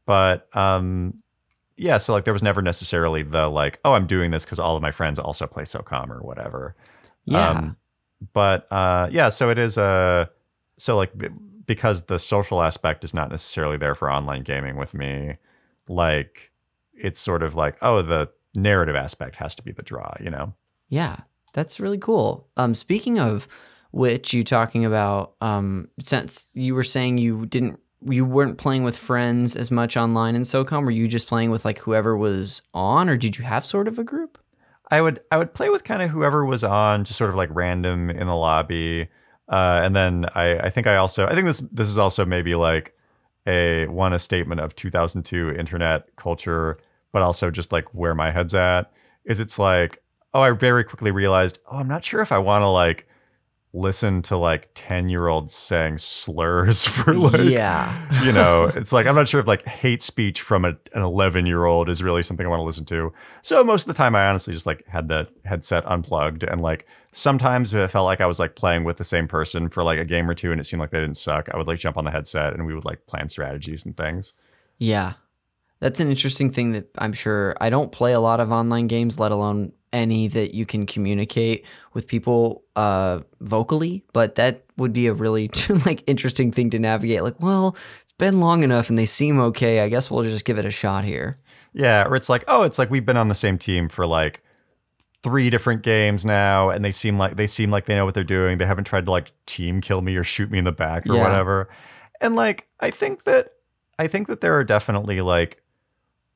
[0.06, 1.16] But um
[1.78, 4.78] yeah so like there was never necessarily the like oh i'm doing this because all
[4.78, 6.76] of my friends also play socom or whatever.
[7.26, 7.50] Yeah.
[7.50, 7.78] um,
[8.34, 10.30] but uh yeah so it is a
[10.78, 11.30] so like b-
[11.66, 15.36] because the social aspect is not necessarily there for online gaming with me
[15.90, 16.52] like
[16.94, 20.54] it's sort of like oh the narrative aspect has to be the draw you know
[20.90, 21.18] Yeah,
[21.54, 22.48] that's really cool.
[22.58, 23.48] Um, speaking of
[23.92, 28.98] which, you talking about um, since you were saying you didn't, you weren't playing with
[28.98, 30.84] friends as much online in SOCOM.
[30.84, 33.98] Were you just playing with like whoever was on, or did you have sort of
[33.98, 34.38] a group?
[34.92, 37.50] I would I would play with kind of whoever was on, just sort of like
[37.52, 39.08] random in the lobby,
[39.50, 42.54] uh, and then I I think I also I think this this is also maybe
[42.56, 42.96] like
[43.48, 46.78] a one a statement of 2002 internet culture,
[47.12, 48.92] but also just like where my head's at
[49.24, 50.04] is it's like
[50.36, 53.08] oh, I very quickly realized, oh, I'm not sure if I want to like
[53.72, 58.24] listen to like 10 year olds saying slurs for like, yeah.
[58.26, 61.46] you know, it's like, I'm not sure if like hate speech from a, an 11
[61.46, 63.14] year old is really something I want to listen to.
[63.44, 66.44] So most of the time, I honestly just like had the headset unplugged.
[66.44, 69.70] And like sometimes if it felt like I was like playing with the same person
[69.70, 71.68] for like a game or two and it seemed like they didn't suck, I would
[71.68, 74.34] like jump on the headset and we would like plan strategies and things.
[74.80, 75.14] Yeah.
[75.80, 79.18] That's an interesting thing that I'm sure I don't play a lot of online games,
[79.18, 85.08] let alone any that you can communicate with people uh, vocally, but that would be
[85.08, 85.50] a really
[85.86, 87.24] like interesting thing to navigate.
[87.24, 89.80] Like, well, it's been long enough and they seem okay.
[89.80, 91.38] I guess we'll just give it a shot here.
[91.74, 94.42] Yeah, or it's like, oh, it's like we've been on the same team for like
[95.24, 98.24] three different games now, and they seem like they seem like they know what they're
[98.24, 98.58] doing.
[98.60, 101.16] They haven't tried to like team kill me or shoot me in the back or
[101.16, 101.24] Yeah.
[101.24, 101.68] whatever.
[102.22, 103.54] And like, I think that
[104.00, 105.62] I think that there are definitely like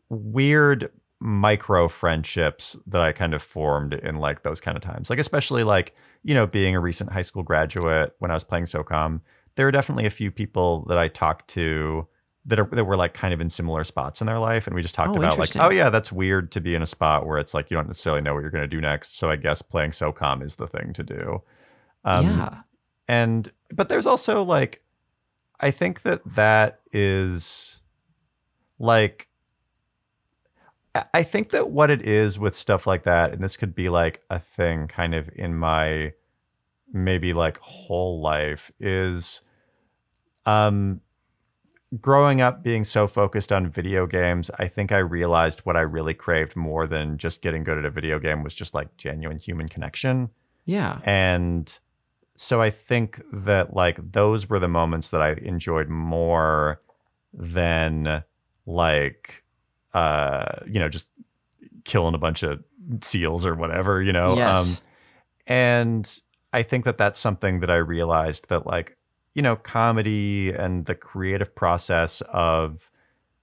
[0.10, 5.10] weird micro friendships that I kind of formed in like those kind of times.
[5.10, 8.66] Like especially like, you know, being a recent high school graduate when I was playing
[8.66, 9.22] SOCOM,
[9.56, 12.08] there are definitely a few people that I talked to
[12.46, 14.82] that are that were like kind of in similar spots in their life and we
[14.82, 17.38] just talked Oh, about like, oh yeah, that's weird to be in a spot where
[17.38, 19.62] it's like you don't necessarily know what you're going to do next, so I guess
[19.62, 21.42] playing SOCOM is the thing to do.
[22.06, 22.62] Um, yeah.
[23.10, 24.82] and but there's also like
[25.60, 27.82] i think that that is
[28.80, 29.28] like
[30.96, 34.22] I- think that what it is with stuff like that and this could be like
[34.30, 36.14] a thing kind of in my
[36.92, 39.42] maybe like whole life is
[40.46, 41.02] um
[42.02, 46.14] growing up being so focused on video games i think i realized what i really
[46.14, 49.68] craved more than just getting good at a video game was just like genuine human
[49.70, 50.30] connection
[50.66, 51.00] Yeah.
[51.04, 51.78] and
[52.36, 56.80] so I think that like those were the moments that I enjoyed more
[57.34, 58.24] than
[58.66, 59.44] like
[59.94, 61.08] uh you know just
[61.86, 62.64] killing a bunch of
[63.02, 64.36] seals or whatever, you know.
[64.36, 64.82] Yes.
[65.48, 66.20] and
[66.52, 68.98] I think that that's something that I realized that like
[69.34, 72.90] you know comedy and the creative process of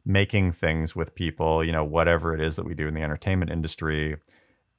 [0.07, 3.51] making things with people, you know, whatever it is that we do in the entertainment
[3.51, 4.17] industry,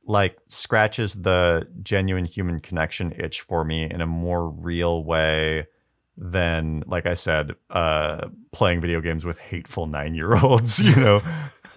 [0.05, 5.67] like scratches the genuine human connection itch for me in a more real way
[6.15, 11.21] than, like I said, uh, playing video games with hateful nine year olds, you know?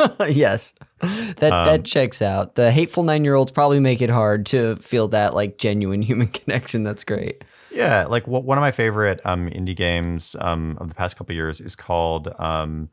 [0.28, 0.74] yes.
[1.00, 2.54] That Um, that checks out.
[2.54, 6.82] The hateful 9-year-olds probably make it hard to feel that like genuine human connection.
[6.82, 7.42] That's great.
[7.72, 11.34] Yeah, like w- one of my favorite um, indie games um, of the past couple
[11.34, 12.88] years is called, um,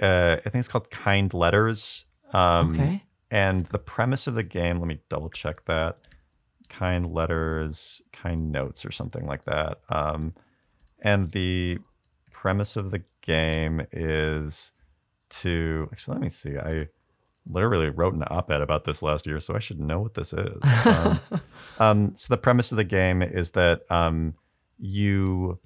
[0.00, 2.06] uh, I think it's called Kind Letters.
[2.32, 3.02] Um, Okay.
[3.30, 5.98] And the premise of the game, let me double check that.
[6.68, 9.78] Kind letters, kind notes, or something like that.
[9.88, 10.32] Um,
[11.00, 11.78] and the
[12.30, 14.72] premise of the game is
[15.42, 16.56] to actually let me see.
[16.56, 16.88] I
[17.46, 20.86] literally wrote an op-ed about this last year, so I should know what this is.
[20.86, 21.20] Um,
[21.78, 24.34] um, so the premise of the game is that um,
[24.78, 25.58] you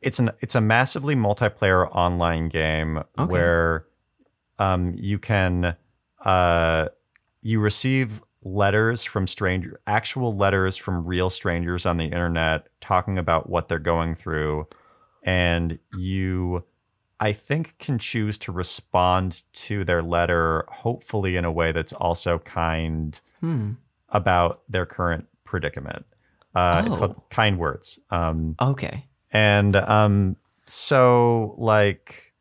[0.00, 3.30] it's an it's a massively multiplayer online game Okay.
[3.32, 3.86] where
[4.58, 5.76] um, you can
[6.24, 6.88] uh,
[7.42, 13.48] you receive letters from stranger actual letters from real strangers on the internet talking about
[13.48, 14.66] what they're going through
[15.22, 16.62] and you
[17.20, 22.38] i think can choose to respond to their letter hopefully in a way that's also
[22.40, 23.72] kind Hmm.
[24.08, 26.06] about their current predicament
[26.54, 26.98] uh, it's Oh.
[27.00, 29.06] called kind words um, Okay.
[29.32, 30.36] and um,
[30.66, 32.32] so like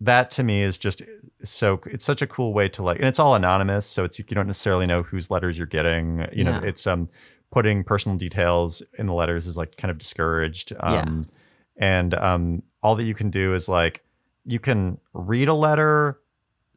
[0.00, 1.02] that to me is just
[1.42, 4.24] so it's such a cool way to like and it's all anonymous so it's you
[4.24, 6.68] don't necessarily know whose letters you're getting you know Yeah.
[6.68, 7.08] it's um
[7.50, 11.26] putting personal details in the letters is like kind of discouraged um
[11.80, 14.04] and um all that you can do is like
[14.44, 16.20] you can read a letter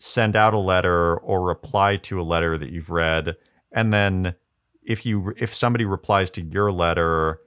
[0.04, 3.38] send out a letter or reply to a letter that you've read.
[3.72, 4.36] And then
[4.84, 7.40] if you if somebody replies to your letter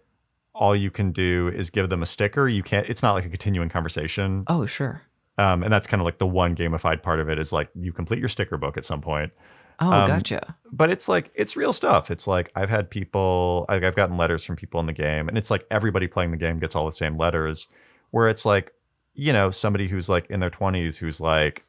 [0.55, 2.49] all you can do is give them a sticker.
[2.49, 4.45] You can't it's not like a continuing conversation.
[4.47, 5.03] Oh, sure.
[5.37, 7.93] um, and that's kind of like the one gamified part of it is like you
[7.93, 9.33] complete your sticker book at some point
[9.79, 10.57] Oh, Um, gotcha.
[10.73, 14.57] but it's like it's real stuff it's like i've had people i've gotten letters from
[14.57, 17.17] people in the game and it's like everybody playing the game gets all the same
[17.19, 17.69] letters
[18.11, 18.73] where it's like
[19.15, 21.65] you know somebody who's like in their 20s who's like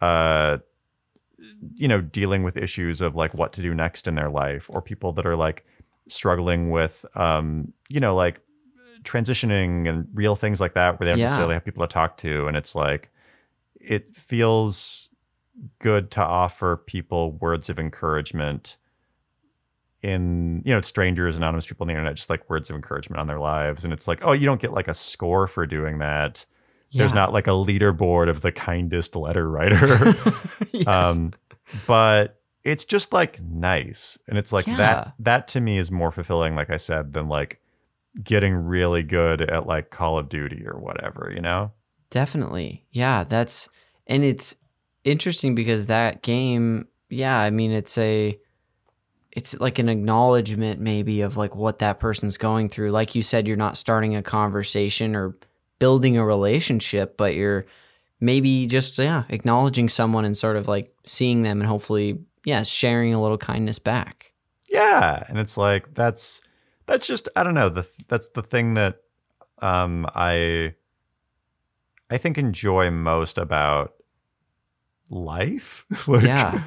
[0.00, 0.56] uh
[1.74, 4.80] you know dealing with issues of like what to do next in their life or
[4.82, 5.64] people that are like
[6.08, 8.40] struggling with um you know like
[9.02, 11.26] transitioning and real things like that where they don't Yeah.
[11.26, 13.10] necessarily have people to talk to and it's like
[13.80, 15.09] it feels
[15.78, 18.76] good to offer people words of encouragement
[20.02, 23.26] in you know strangers anonymous people on the internet just like words of encouragement on
[23.26, 26.46] their lives and it's like oh you don't get like a score for doing that
[26.94, 29.86] there's not like a leaderboard of the kindest letter writer
[30.72, 30.86] yes.
[30.88, 31.32] um,
[31.86, 34.18] but it's just like nice.
[34.28, 34.76] And it's like Yeah.
[34.76, 37.60] that that to me is more fulfilling, like I said, than like
[38.22, 41.72] getting really good at like Call of Duty or whatever, you know?
[42.10, 42.84] Definitely.
[42.90, 43.68] Yeah, that's
[44.06, 44.56] and it's
[45.04, 48.38] interesting because that game, yeah, I mean it's a
[49.32, 52.90] it's like an acknowledgement maybe of like what that person's going through.
[52.90, 55.36] Like you said you're not starting a conversation or
[55.78, 57.66] building a relationship, but you're
[58.20, 63.14] maybe just yeah, acknowledging someone and sort of like seeing them and hopefully yeah, sharing
[63.14, 64.32] a little kindness back.
[64.68, 66.40] Yeah, and it's like that's
[66.86, 68.98] that's just I don't know the that's the thing that
[69.60, 70.74] um I
[72.10, 73.94] I think enjoy most about
[75.10, 75.84] life.
[76.08, 76.62] like, Yeah.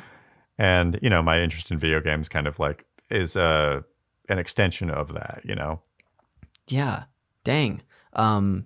[0.57, 3.83] and you know my interest in video games kind of like is a
[4.29, 5.41] an extension of that.
[5.43, 5.81] You know.
[6.67, 7.03] Yeah.
[7.43, 7.81] Dang.
[8.13, 8.65] Um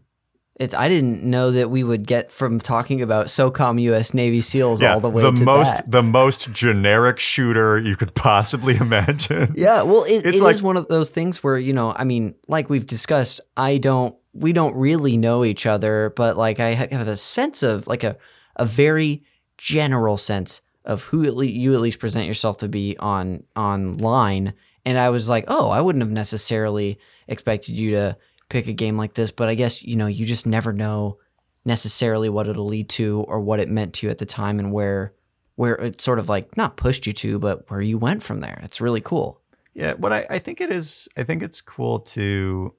[0.59, 4.81] it's I didn't know that we would get from talking about SOCOM US Navy SEALs
[4.81, 5.89] all the way to most that.
[5.91, 9.53] the most generic shooter you could possibly imagine.
[9.55, 12.03] Yeah, well, it, It's it like- is one of those things where you know, I
[12.05, 16.69] mean, like we've discussed, I don't, we don't really know each other, but like I
[16.73, 18.17] have a sense of like a
[18.55, 19.23] a very
[19.57, 24.53] general sense of who at le- you at least present yourself to be on online,
[24.85, 28.17] and I was like, oh, I wouldn't have necessarily expected you to
[28.49, 31.17] pick a game like this, but I guess you know, you just never know
[31.65, 34.71] necessarily what it'll lead to or what it meant to you at the time and
[34.71, 35.13] where
[35.55, 38.59] where it sort of like not pushed you to, but where you went from there.
[38.63, 39.41] It's really cool.
[39.73, 42.73] Yeah, what I, I think it is, I think it's cool to,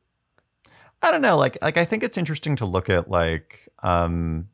[1.03, 4.49] I don't know, like like I think it's interesting to look at like, um,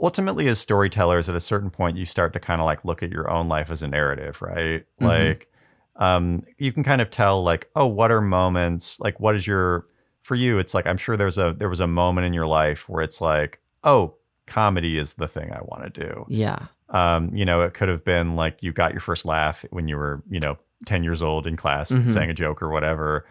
[0.00, 3.10] ultimately as storytellers, at a certain point, you start to kind of like look at
[3.10, 4.84] your own life as a narrative, right?
[5.00, 5.06] Mhm.
[5.06, 5.48] Like,
[5.96, 9.00] um, you can kind of tell like, oh, what are moments?
[9.00, 9.86] Like, what is your
[10.22, 10.58] for you?
[10.58, 13.20] It's like I'm sure there's a there was a moment in your life where it's
[13.20, 14.14] like, oh,
[14.46, 16.66] comedy is the thing I want to do Yeah.
[16.90, 19.96] um, you know, it could have been like you got your first laugh when you
[19.96, 22.12] were, you know, 10 years old in class Mhm.
[22.12, 23.26] saying a joke or whatever.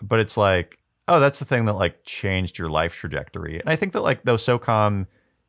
[0.00, 0.78] But it's like,
[1.08, 3.60] oh, that's the thing that like changed your life trajectory.
[3.60, 5.06] And I think that like though SOCOM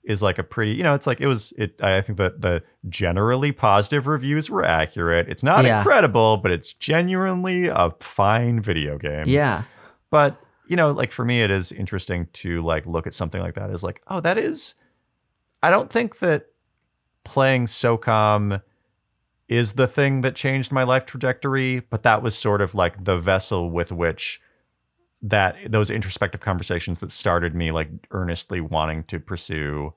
[0.08, 2.64] is like a pretty, you know, it's like it was it I think that the
[2.90, 5.28] generally positive reviews were accurate.
[5.28, 5.80] It's not Yeah.
[5.80, 9.26] incredible, but it's genuinely a fine video game.
[9.28, 9.64] Yeah.
[10.10, 13.56] But you know, like for me, it is interesting to like look at something like
[13.56, 14.76] that as like, oh, that is.
[15.62, 16.48] I don't think that
[17.24, 18.62] playing SOCOM
[19.50, 23.18] is the thing that changed my life trajectory, but that was sort of like the
[23.18, 24.42] vessel with which
[25.22, 29.94] that those introspective conversations that started me like earnestly wanting to pursue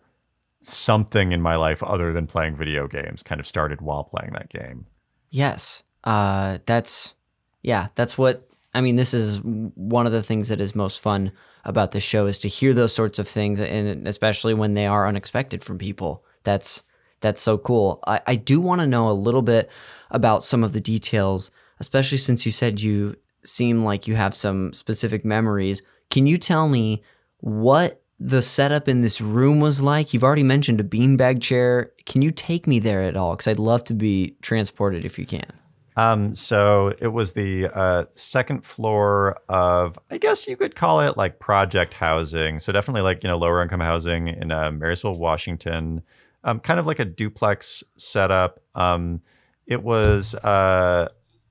[0.63, 4.49] something in my life other than playing video games kind of started while playing that
[4.49, 4.87] game.
[5.31, 5.83] Yes.
[6.05, 7.15] Uh, that's
[7.63, 7.89] yeah.
[7.95, 8.97] That's what I mean.
[8.97, 11.33] This is one of the things that is most fun
[11.65, 15.07] about the show is to hear those sorts of things, and especially when they are
[15.07, 16.25] unexpected from people.
[16.43, 16.83] That's
[17.21, 18.01] that's so cool.
[18.07, 19.69] I, I do want to know a little bit
[20.11, 24.73] about some of the details, especially since you said you seem like you have some
[24.73, 25.83] specific memories.
[26.11, 27.03] Can you tell me
[27.39, 30.13] what the setup in this room was like?
[30.13, 31.93] You've already mentioned a beanbag chair.
[32.05, 33.33] Can you take me there at all?
[33.33, 35.51] Because I'd love to be transported if you can.
[35.97, 41.17] Um, so it was the uh, second floor of, I guess you could call it
[41.17, 42.59] like project housing.
[42.59, 46.03] So definitely like you know lower income housing in uh, Marysville, Washington.
[46.43, 48.61] Um, kind of like a duplex setup.
[48.75, 49.21] Um,
[49.67, 51.09] it was uh,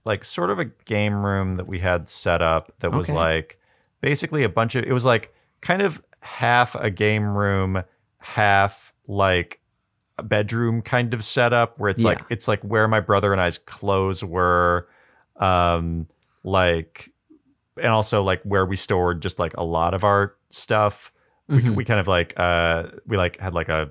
[0.09, 3.13] like sort of a game room that we had set up that was Okay.
[3.17, 3.59] like
[4.01, 4.83] basically a bunch of.
[4.83, 7.83] It was like kind of half a game room,
[8.17, 9.61] half like
[10.17, 12.25] a bedroom kind of setup where it's like Yeah.
[12.29, 14.87] it's like where my brother and I's clothes were,
[15.37, 16.07] um,
[16.43, 17.09] like,
[17.77, 21.11] and also like where we stored just like a lot of our stuff.
[21.47, 21.75] We, Mhm.
[21.75, 23.89] we kind of like uh we like had like a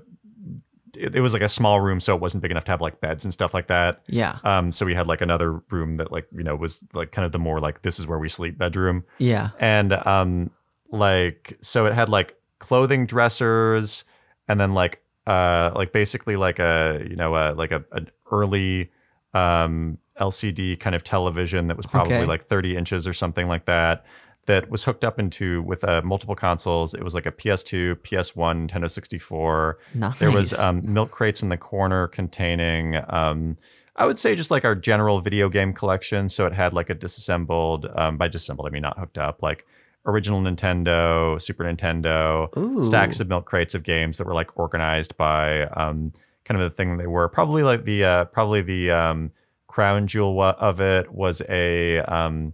[0.97, 2.99] it, it was like a small room so it wasn't big enough to have like
[3.01, 4.37] beds and stuff like that Yeah.
[4.43, 7.31] um so we had like another room that like you know was like kind of
[7.31, 9.49] the more like this is where we sleep bedroom Yeah.
[9.59, 10.51] and um
[10.91, 14.03] like so it had like clothing dressers
[14.47, 18.89] and then like uh like basically like a you know uh like a an early
[19.33, 22.25] um LCD kind of television that was probably Okay.
[22.25, 24.05] like 30 inches or something like that
[24.49, 28.67] that was hooked up into with uh, multiple consoles it was like a PS2 PS1
[28.67, 30.17] Nintendo 64 Nice.
[30.17, 33.57] there was um, milk crates in the corner containing, um,
[33.95, 36.29] I would say, just like our general video game collection.
[36.29, 39.67] So it had like a disassembled, um, by disassembled, I mean not hooked up, like
[40.05, 42.81] original Nintendo, Super Nintendo, Ooh.
[42.81, 46.11] stacks of milk crates of games that were like organized by um,
[46.43, 47.29] kind of the thing they were.
[47.29, 49.31] Probably like the uh, probably the um,
[49.67, 52.53] crown jewel of it was a um,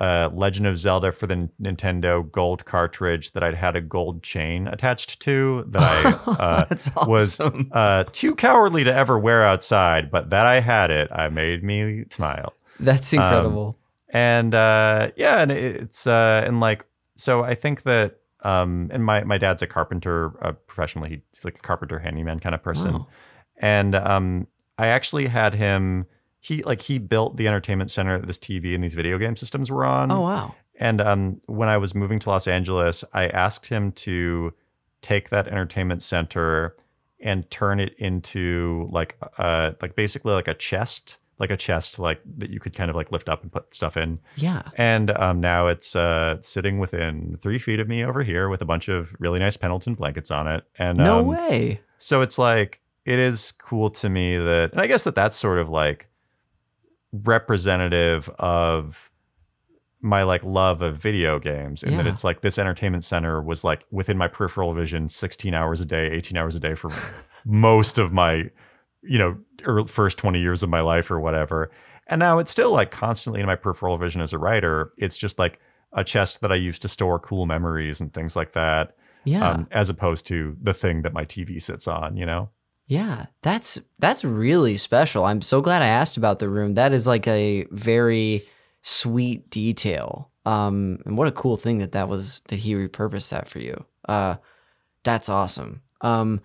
[0.00, 4.66] a Legend of Zelda for the Nintendo Gold cartridge that I'd had a gold chain
[4.66, 10.30] attached to that I uh, That's was uh, too cowardly to ever wear outside, but
[10.30, 12.54] that I had it, I made me smile.
[12.78, 13.78] That's incredible.
[14.08, 16.86] And uh, yeah, and it's uh, and like
[17.16, 21.22] so I think that um, and my my dad's a carpenter uh, professionally.
[21.34, 23.06] He's like a carpenter handyman kind of person, Wow.
[23.58, 24.46] and um,
[24.78, 26.06] I actually had him.
[26.40, 29.70] He like he built the entertainment center that this TV and these video game systems
[29.70, 30.10] were on.
[30.10, 30.54] oh wow.
[30.78, 34.54] And um, when I was moving to Los Angeles, I asked him to
[35.02, 36.74] take that entertainment center
[37.20, 42.22] and turn it into like uh like basically like a chest, like a chest like
[42.38, 44.18] that you could kind of like lift up and put stuff in.
[44.36, 44.62] Yeah.
[44.76, 48.66] And um, now it's uh, sitting within three feet of me over here with a
[48.66, 50.64] bunch of really nice Pendleton blankets on it.
[50.78, 51.82] And No um, way.
[51.98, 55.58] so it's like it is cool to me that, and I guess that that's sort
[55.58, 56.08] of like
[57.12, 59.10] representative of
[60.02, 63.84] my like love of video games, and that it's like this entertainment center was like
[63.90, 66.90] within my peripheral vision, sixteen hours a day, eighteen hours a day for
[67.44, 68.50] most of my,
[69.02, 71.70] you know, first twenty years of my life or whatever.
[72.06, 74.92] And now it's still like constantly in my peripheral vision as a writer.
[74.96, 75.60] It's just like
[75.92, 79.48] a chest that I used to store cool memories and things like that Yeah.
[79.50, 82.48] um, as opposed to the thing that my TV sits on, you know?
[82.90, 85.24] Yeah, that's that's really special.
[85.24, 86.74] I'm so glad I asked about the room.
[86.74, 88.42] That is like a very
[88.82, 90.32] sweet detail.
[90.44, 93.84] Um, and what a cool thing that that was that he repurposed that for you.
[94.08, 94.38] Uh,
[95.04, 95.82] that's awesome.
[96.00, 96.40] Um,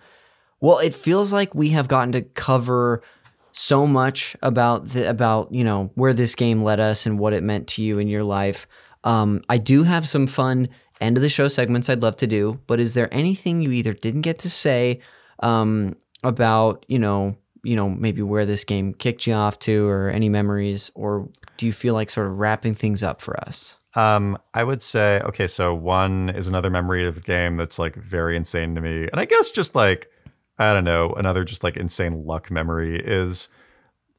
[0.60, 3.02] well, it feels like we have gotten to cover
[3.50, 7.42] so much about the about you know where this game led us and what it
[7.42, 8.68] meant to you in your life.
[9.02, 10.68] Um, I do have some fun
[11.00, 13.94] end of the show segments I'd love to do, but is there anything you either
[13.94, 15.00] didn't get to say
[15.40, 15.96] um,
[16.26, 20.28] about you know you know maybe where this game kicked you off to or any
[20.28, 23.76] memories, or do you feel like sort of wrapping things up for us?
[23.96, 27.96] Um, I would say, okay, so one is another memory of the game that's like
[27.96, 29.08] very insane to me.
[29.10, 30.10] And I guess just like,
[30.58, 33.48] I don't know, another just like insane luck memory is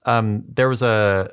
[0.07, 1.31] um, there was a,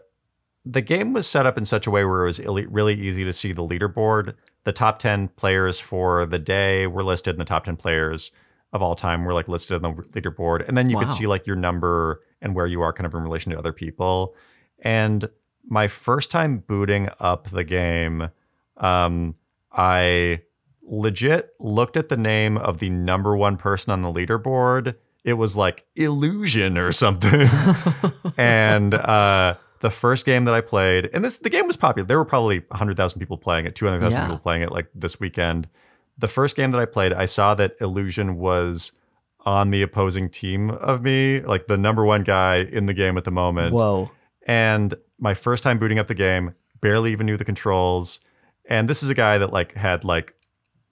[0.67, 3.25] the game was set up in such a way where it was illy- really easy
[3.25, 4.35] to see the leaderboard.
[4.65, 8.31] The top 10 players for the day were listed, and the top 10 players
[8.75, 10.69] of all time were like listed on the leaderboard.
[10.69, 13.23] And then you could see like your number and where you are kind of in
[13.23, 14.35] relation to other people.
[14.81, 15.31] And
[15.67, 18.29] my first time booting up the game,
[18.77, 19.37] um,
[19.73, 20.43] I
[20.83, 24.97] legit looked at the name of the number one person on the leaderboard.
[25.23, 27.49] It was like Illusion or something.
[28.37, 32.07] and uh, the first game that I played, and this the game was popular.
[32.07, 34.25] There were probably 100,000 people playing it, 200,000 Yeah.
[34.27, 35.69] people playing it like this weekend.
[36.17, 38.93] The first game that I played, I saw that Illusion was
[39.41, 43.25] on the opposing team of me, like the number one guy in the game at
[43.25, 43.75] the moment.
[43.75, 44.11] Whoa.
[44.47, 48.21] And my first time booting up the game, barely even knew the controls.
[48.69, 50.35] And this is a guy that like had like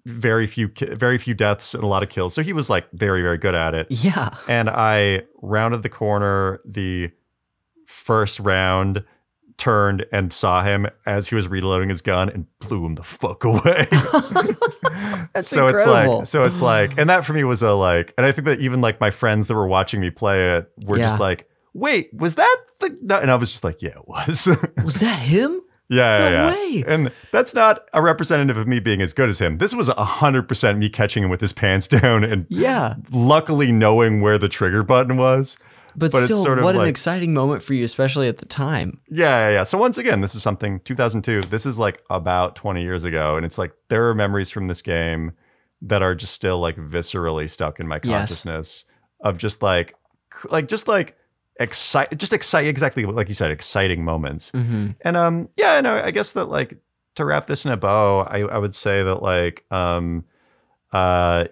[0.04, 2.34] very few very few deaths and a lot of kills.
[2.34, 3.86] So he was like very very good at it.
[3.90, 4.36] Yeah.
[4.48, 7.12] And I rounded the corner the
[7.86, 9.04] first round,
[9.62, 13.44] turned and saw him as he was reloading his gun and blew him the fuck
[13.44, 13.86] away.
[15.32, 18.26] That's so it's like so it's like and that for me was a like and
[18.26, 21.04] I think that even like my friends that were watching me play it were Yeah.
[21.04, 23.18] just like, wait, was that the no?
[23.20, 24.48] and I was just like, yeah, it was.
[24.84, 25.60] was that him?
[25.88, 26.52] Yeah, No yeah, yeah.
[26.52, 26.84] way.
[26.86, 29.58] And that's not a representative of me being as good as him.
[29.58, 32.94] This was hundred percent me catching him with his pants down and Yeah.
[33.12, 35.56] luckily knowing where the trigger button was.
[35.94, 38.46] But, But it's still, sort of what an exciting moment for you, especially at the
[38.46, 39.00] time.
[39.08, 39.62] Yeah, yeah, yeah.
[39.64, 41.42] So once again, this is something 2002.
[41.42, 44.82] This is like about 20 years ago, and it's like there are memories from this
[44.82, 45.32] game
[45.82, 48.20] that are just still like viscerally stuck in my Yes.
[48.20, 48.84] consciousness
[49.20, 49.94] of just like,
[50.50, 51.16] like just like
[51.60, 54.50] excite, just excite exactly like you said, exciting moments.
[54.50, 56.78] hmm And um, yeah, no, I guess that like
[57.16, 60.24] to wrap this in a bow, I, I would say that like um,
[60.92, 61.46] uh,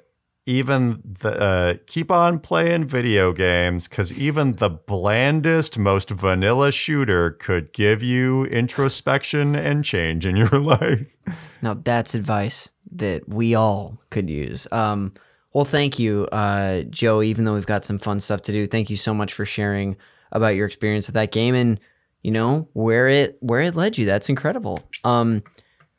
[0.47, 7.31] even the uh, keep on playing video games because even the blandest, most vanilla shooter
[7.31, 11.17] could give you introspection and change in your life.
[11.63, 14.67] Now that's advice that we all could use.
[14.73, 15.13] Um,
[15.53, 17.23] well, thank you, uh, Joe.
[17.23, 19.97] Even though we've got some fun stuff to do, thank you so much for sharing
[20.33, 21.81] about your experience with that game and
[22.23, 24.07] you know where it where it led you.
[24.07, 24.81] That's incredible.
[25.05, 25.43] Um,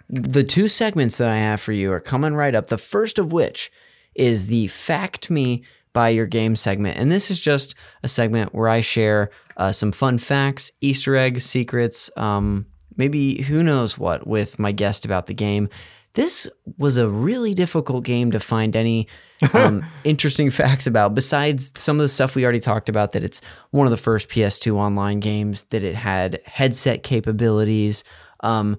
[0.09, 2.67] the two segments that I have for you are coming right up.
[2.67, 3.71] The first of which
[4.15, 6.97] is the Fact Me by Your Game segment.
[6.97, 11.45] And this is just a segment where I share uh, some fun facts, Easter eggs,
[11.45, 12.65] secrets, um,
[12.97, 15.69] maybe who knows what with my guest about the game.
[16.13, 19.07] This was a really difficult game to find any
[19.53, 23.41] um, interesting facts about, besides some of the stuff we already talked about that it's
[23.71, 28.03] one of the first PS2 online games, that it had headset capabilities.
[28.41, 28.77] Um,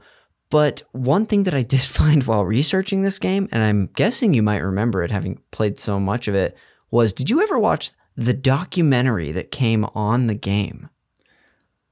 [0.53, 4.42] But one thing that I did find while researching this game, and I'm guessing you
[4.42, 6.55] might remember it having played so much of it,
[6.90, 10.90] was did you ever watch the documentary that came on the game?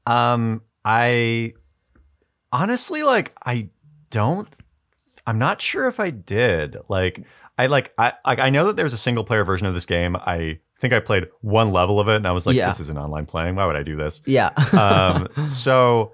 [0.06, 1.54] Um, I
[2.52, 3.70] honestly like I
[4.10, 4.48] don't.
[5.26, 6.76] I'm not sure if I did.
[6.90, 7.24] Like,
[7.56, 10.16] I like I like I know that there's a single player version of this game.
[10.16, 12.68] I think I played one level of it, and I was like, Yeah.
[12.68, 13.54] "This isn't online playing.
[13.54, 14.48] Why would I do this?" Yeah.
[14.72, 16.12] um, so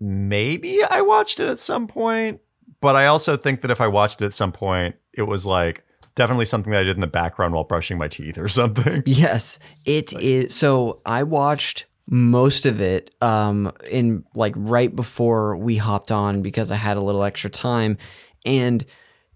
[0.00, 2.40] maybe I watched it at some point,
[2.80, 5.84] but I also think that if I watched it at some point, it was like
[6.14, 9.02] definitely something that I did in the background while brushing my teeth or something.
[9.06, 10.54] Yes, it is.
[10.54, 16.70] So I watched most of it um, in like right before we hopped on because
[16.70, 17.98] I had a little extra time,
[18.44, 18.84] and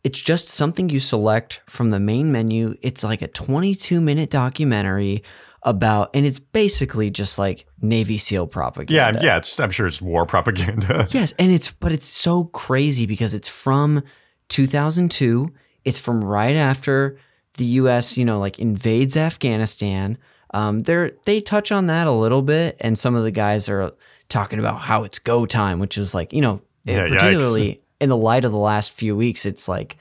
[0.02, 2.74] it's just something you select from the main menu.
[2.82, 5.22] It's like a 22 minute documentary
[5.62, 9.20] about, and it's basically just like Navy SEAL propaganda.
[9.20, 9.36] Yeah, yeah.
[9.38, 11.06] It's, I'm sure it's war propaganda.
[11.10, 14.02] Yes, and it's but it's so crazy because it's from
[14.48, 15.52] 2002.
[15.84, 17.18] It's from right after
[17.54, 18.16] the U.S.
[18.16, 20.18] you know like invades Afghanistan.
[20.52, 23.92] Um, they they touch on that a little bit, and some of the guys are
[24.28, 28.16] talking about how it's go time, which is like you know Yeah, particularly in the
[28.16, 29.98] light of the last few weeks, it's like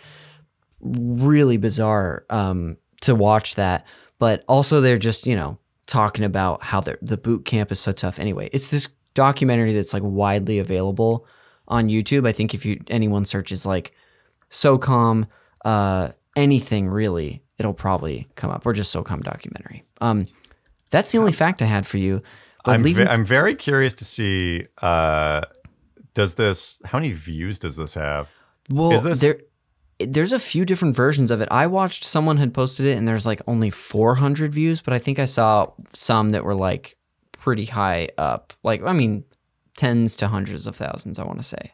[0.82, 3.86] really bizarre um, to watch that.
[4.20, 5.58] But also, they're just you know
[5.88, 8.20] talking about how the the boot camp is so tough.
[8.20, 11.26] Anyway, it's this documentary that's like widely available
[11.68, 12.28] on YouTube.
[12.28, 13.94] I think if you anyone searches like
[14.50, 15.28] SOCOM,
[15.66, 19.84] uh, anything really, it'll probably come up, or just SOCOM documentary.
[20.02, 20.28] Um,
[20.90, 22.22] that's the only fact I had for you.
[22.66, 24.66] I'm, leaving, ve- I'm very curious to see.
[24.82, 25.42] Uh,
[26.14, 26.82] does this?
[26.86, 28.28] How many views does this have?
[28.70, 29.40] well, is this- there?
[30.00, 31.48] There's a few different versions of it.
[31.52, 35.20] I watched someone had posted it, and there's like only 400 views, but I think
[35.20, 36.98] I saw some that were like
[37.34, 38.54] pretty high up.
[38.64, 39.26] Like, I mean,
[39.76, 41.20] tens to hundreds of thousands.
[41.20, 41.74] I want to say.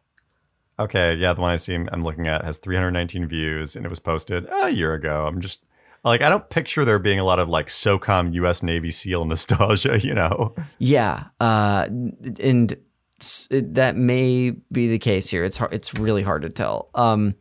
[0.78, 4.00] Okay, yeah, the one I see I'm looking at has 319 views, and it was
[4.00, 5.26] posted a year ago.
[5.26, 5.66] I'm just
[6.04, 8.62] like, I don't picture there being a lot of like SOCOM U.S.
[8.62, 10.54] Navy SEAL nostalgia, you know?
[10.78, 12.78] Yeah, uh, and
[13.50, 15.46] that may be the case here.
[15.46, 16.90] It's hard, it's really hard to tell.
[16.94, 17.36] Um,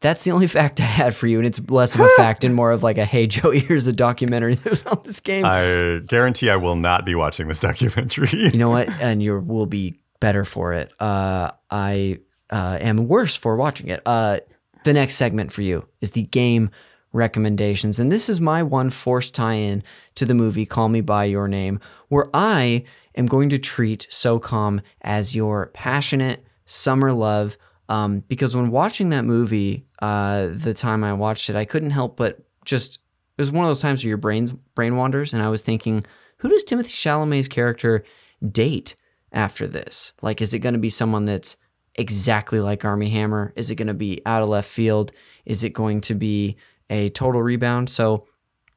[0.00, 2.54] that's the only fact I had for you, and it's less of a fact and
[2.54, 5.44] more of like a hey Joey, here's a documentary that was on this game.
[5.44, 8.30] I guarantee I will not be watching this documentary.
[8.32, 8.88] you know what?
[8.88, 10.92] And you will be better for it.
[11.00, 12.18] Uh, I
[12.50, 14.02] uh, am worse for watching it.
[14.06, 14.40] Uh,
[14.84, 16.70] the next segment for you is the game
[17.12, 17.98] recommendations.
[17.98, 19.82] And this is my one forced tie in
[20.14, 22.84] to the movie Call Me By Your Name, where I
[23.16, 27.56] am going to treat SOCOM as your passionate summer love.
[27.88, 32.16] Um, because when watching that movie, uh, the time I watched it, I couldn't help
[32.16, 33.00] but just
[33.38, 36.04] it was one of those times where your brain brain wanders, and I was thinking,
[36.38, 38.04] who does Timothy Chalamet's character
[38.50, 38.96] date
[39.32, 40.12] after this?
[40.22, 41.56] Like, is it going to be someone that's
[41.94, 43.52] exactly like Armie Hammer?
[43.56, 45.12] Is it going to be out of left field?
[45.44, 46.56] Is it going to be
[46.90, 47.90] a total rebound?
[47.90, 48.26] So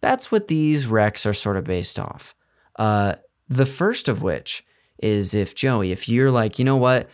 [0.02, 2.36] that's what these recs are sort of based off.
[2.78, 3.16] Uh,
[3.48, 4.64] the first of which
[5.02, 7.10] is if Joey, if you're like, you know what,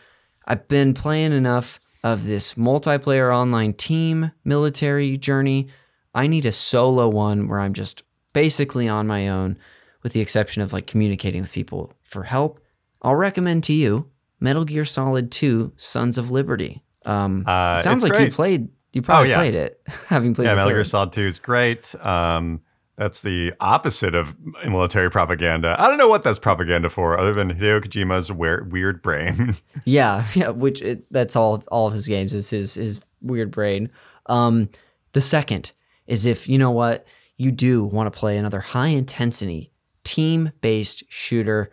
[0.48, 5.68] I've been playing enough of this multiplayer online team military journey.
[6.14, 9.58] I need a solo one where I'm just basically on my own,
[10.04, 12.60] with the exception of like communicating with people for help.
[13.02, 14.08] I'll recommend to you
[14.40, 16.84] Metal Gear Solid 2 Sons of Liberty.
[17.06, 19.38] Um, Uh, sounds like you played, you probably yeah.
[19.38, 20.84] played it, having played yeah, Metal Gear.
[20.84, 21.96] Solid 2 is great.
[22.06, 22.62] Um,
[22.98, 25.76] that's the opposite of military propaganda.
[25.78, 29.56] I don't know what that's propaganda for, other than Hideo Kojima's weir- weird brain.
[29.86, 33.92] Yeah, yeah, which it, that's all all of his games is his his weird brain.
[34.28, 34.70] Um,
[35.14, 35.74] the second
[36.08, 37.06] is if you know what
[37.38, 39.72] you do want to play another high intensity
[40.04, 41.70] team based shooter,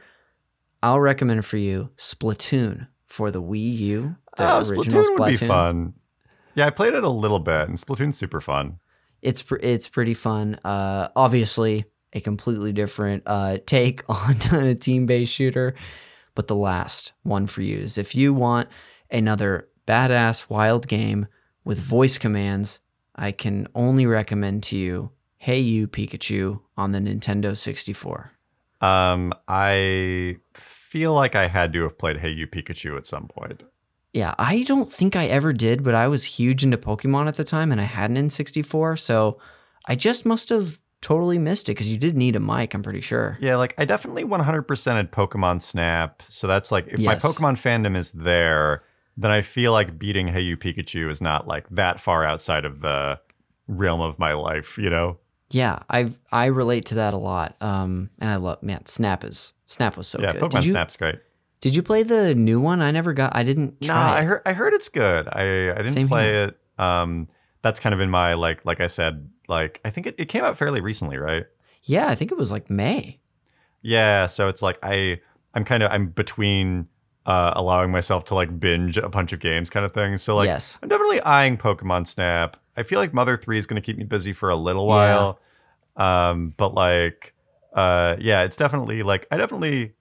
[0.83, 4.17] I'll recommend for you Splatoon for the Wii U.
[4.37, 5.95] The oh, original Splatoon would be fun.
[6.55, 8.79] Yeah, I played it a little bit, and Splatoon's super fun.
[9.23, 10.59] It's pr- it's pretty fun.
[10.65, 15.75] Uh, obviously, a completely different uh, take on a team based shooter.
[16.35, 18.69] But the last one for you is if you want
[19.11, 21.27] another badass wild game
[21.65, 22.81] with voice commands,
[23.15, 28.33] I can only recommend to you Hey You Pikachu on the Nintendo 64.
[28.81, 33.63] Um, I feel like I had to have played Hey You Pikachu at some point.
[34.13, 37.45] Yeah, I don't think I ever did, but I was huge into Pokemon at the
[37.45, 39.39] time and I had an N64, so
[39.87, 43.01] I just must have totally missed it because you did need a mic, I'm pretty
[43.01, 43.39] sure.
[43.41, 46.23] Yeah, like I definitely 100% had Pokemon Snap.
[46.29, 48.85] So that's like if my Pokemon fandom is there,
[49.17, 52.81] then I feel like beating Hey You Pikachu is not like that far outside of
[52.81, 53.19] the
[53.67, 55.19] realm of my life, you know?
[55.51, 57.57] Yeah, I I relate to that a lot.
[57.61, 60.43] Um, and I love man, Snap is Snap was so yeah, good.
[60.43, 61.17] Pokemon did you Snap's great.
[61.63, 62.83] Did you play the new one?
[62.83, 63.35] I never got.
[63.35, 63.81] I didn't.
[63.81, 65.29] No, I heard I heard it's good.
[65.29, 66.45] I I didn't Same play here.
[66.49, 66.59] it.
[66.79, 67.29] Um,
[67.63, 70.45] that's kind of in my like like I said like I think it, it came
[70.45, 71.47] out fairly recently, right?
[71.85, 73.21] Yeah, I think it was like May.
[73.81, 75.21] Yeah, so it's like I
[75.55, 76.89] I'm kind of I'm between
[77.27, 80.19] uh, allowing myself to like binge a bunch of games kind of thing.
[80.19, 80.79] So like Yes.
[80.83, 82.57] I'm definitely eyeing Pokemon Snap.
[82.77, 84.89] I feel like Mother 3 is going to keep me busy for a little Yeah.
[84.89, 85.41] while.
[85.97, 87.35] Um but like
[87.75, 89.95] uh yeah, it's definitely like I definitely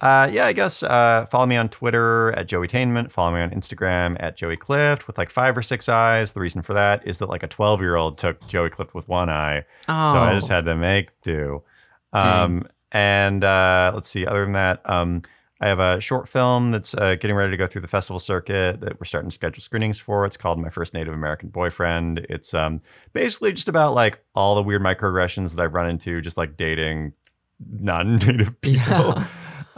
[0.00, 3.10] Uh, yeah, I guess uh, follow me on Twitter at Joeytainment.
[3.10, 6.32] Follow me on Instagram at Joey Clift with like five or six eyes.
[6.32, 9.08] The reason for that is that like a 12 year old took Joey Clift with
[9.08, 9.64] one eye.
[9.86, 10.54] So I just Oh.
[10.54, 11.62] had to make do.
[12.12, 15.22] Um, and uh, let's see, other than that, um,
[15.60, 18.80] I have a short film that's uh, getting ready to go through the festival circuit
[18.80, 20.24] that we're starting to schedule screenings for.
[20.24, 22.24] It's called My First Native American Boyfriend.
[22.30, 22.80] It's um,
[23.12, 27.14] basically just about like all the weird microaggressions that I've run into, just like dating
[27.68, 29.20] non-native people.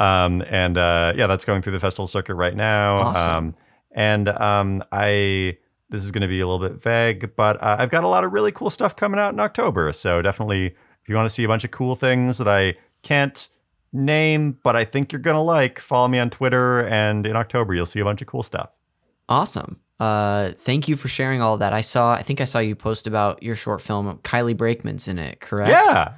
[0.00, 2.98] Um, and uh, yeah, that's going through the festival circuit right now.
[2.98, 3.36] Awesome.
[3.36, 3.54] Um,
[3.92, 5.58] and um, I
[5.90, 8.24] this is going to be a little bit vague, but uh, I've got a lot
[8.24, 9.92] of really cool stuff coming out in October.
[9.92, 13.48] So definitely, if you want to see a bunch of cool things that I can't
[13.92, 17.86] name, but I think you're gonna like, follow me on Twitter, and in October you'll
[17.86, 18.70] see a bunch of cool stuff.
[19.28, 19.80] Awesome.
[19.98, 21.74] Uh, thank you for sharing all that.
[21.74, 22.14] I saw.
[22.14, 24.18] I think I saw you post about your short film.
[24.22, 25.70] Kylie Brakeman's in it, correct?
[25.70, 26.14] Yeah.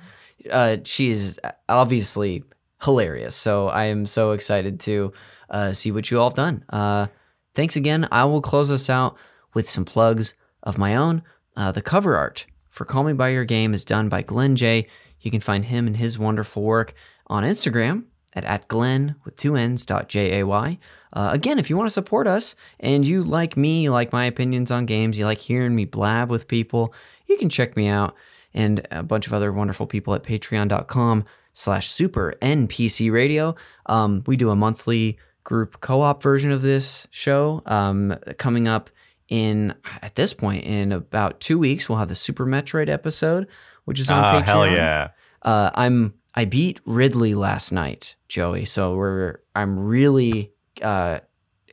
[0.51, 2.45] uh, she is obviously
[2.83, 3.35] hilarious.
[3.35, 5.13] So I am so excited to
[5.51, 6.65] uh, see what you all have done.
[6.69, 7.07] Uh,
[7.55, 8.09] thanks again.
[8.11, 9.17] I will close us out
[9.55, 11.23] with some plugs of my own.
[11.57, 14.87] Uh, the cover art for Call Me By Your Game is done by Glenn J.
[15.21, 16.95] You can find him and his wonderful work
[17.27, 18.05] on Instagram
[18.35, 20.79] at, at Glenn with two N's dot J A Y.
[21.13, 24.25] Uh, again, if you want to support us and you like me, you like my
[24.25, 26.95] opinions on games, you like hearing me blab with people,
[27.27, 28.17] you can check me out
[28.55, 33.55] and a bunch of other wonderful people at patreon.com slash super npc radio
[33.87, 38.89] um, we do a monthly group co-op version of this show um, coming up
[39.29, 43.47] in at this point in about two weeks we'll have the super metroid episode
[43.85, 45.09] which is on Oh, patreon hell yeah.
[45.43, 48.65] uh, I'm I beat Ridley last night, Joey.
[48.65, 50.51] So we're I'm really
[50.81, 51.19] uh,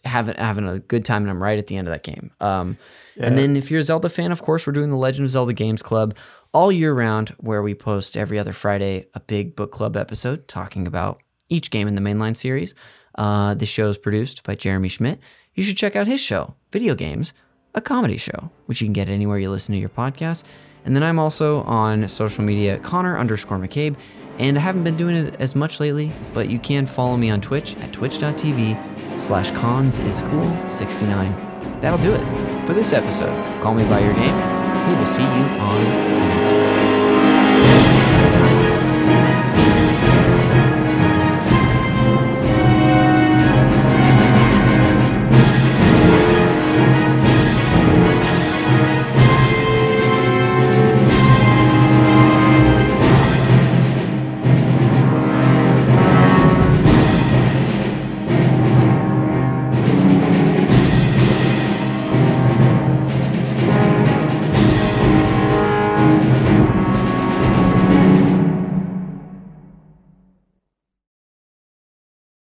[0.03, 2.31] having having a good time, and I'm right at the end of that game.
[2.41, 2.77] Um,
[3.17, 5.53] And then if you're a Zelda fan, of course, we're doing the Legend of Zelda
[5.53, 6.13] Games Club
[6.53, 10.87] all year round, where we post every other Friday a big book club episode talking
[10.87, 12.73] about each game in the mainline series.
[13.15, 15.19] Uh, the show is produced by Jeremy Schmidt.
[15.53, 17.33] You should check out his show, Video Games,
[17.75, 20.43] a comedy show, which you can get anywhere you listen to your podcast.
[20.85, 23.95] And then I'm also on social media, Connor underscore McCabe,
[24.39, 27.41] and I haven't been doing it as much lately, but you can follow me on
[27.41, 31.81] Twitch at twitch.tv slash cons is cool 69.
[31.81, 34.35] That'll do it for this episode Call Me By Your Game.
[34.89, 36.38] We will see you on the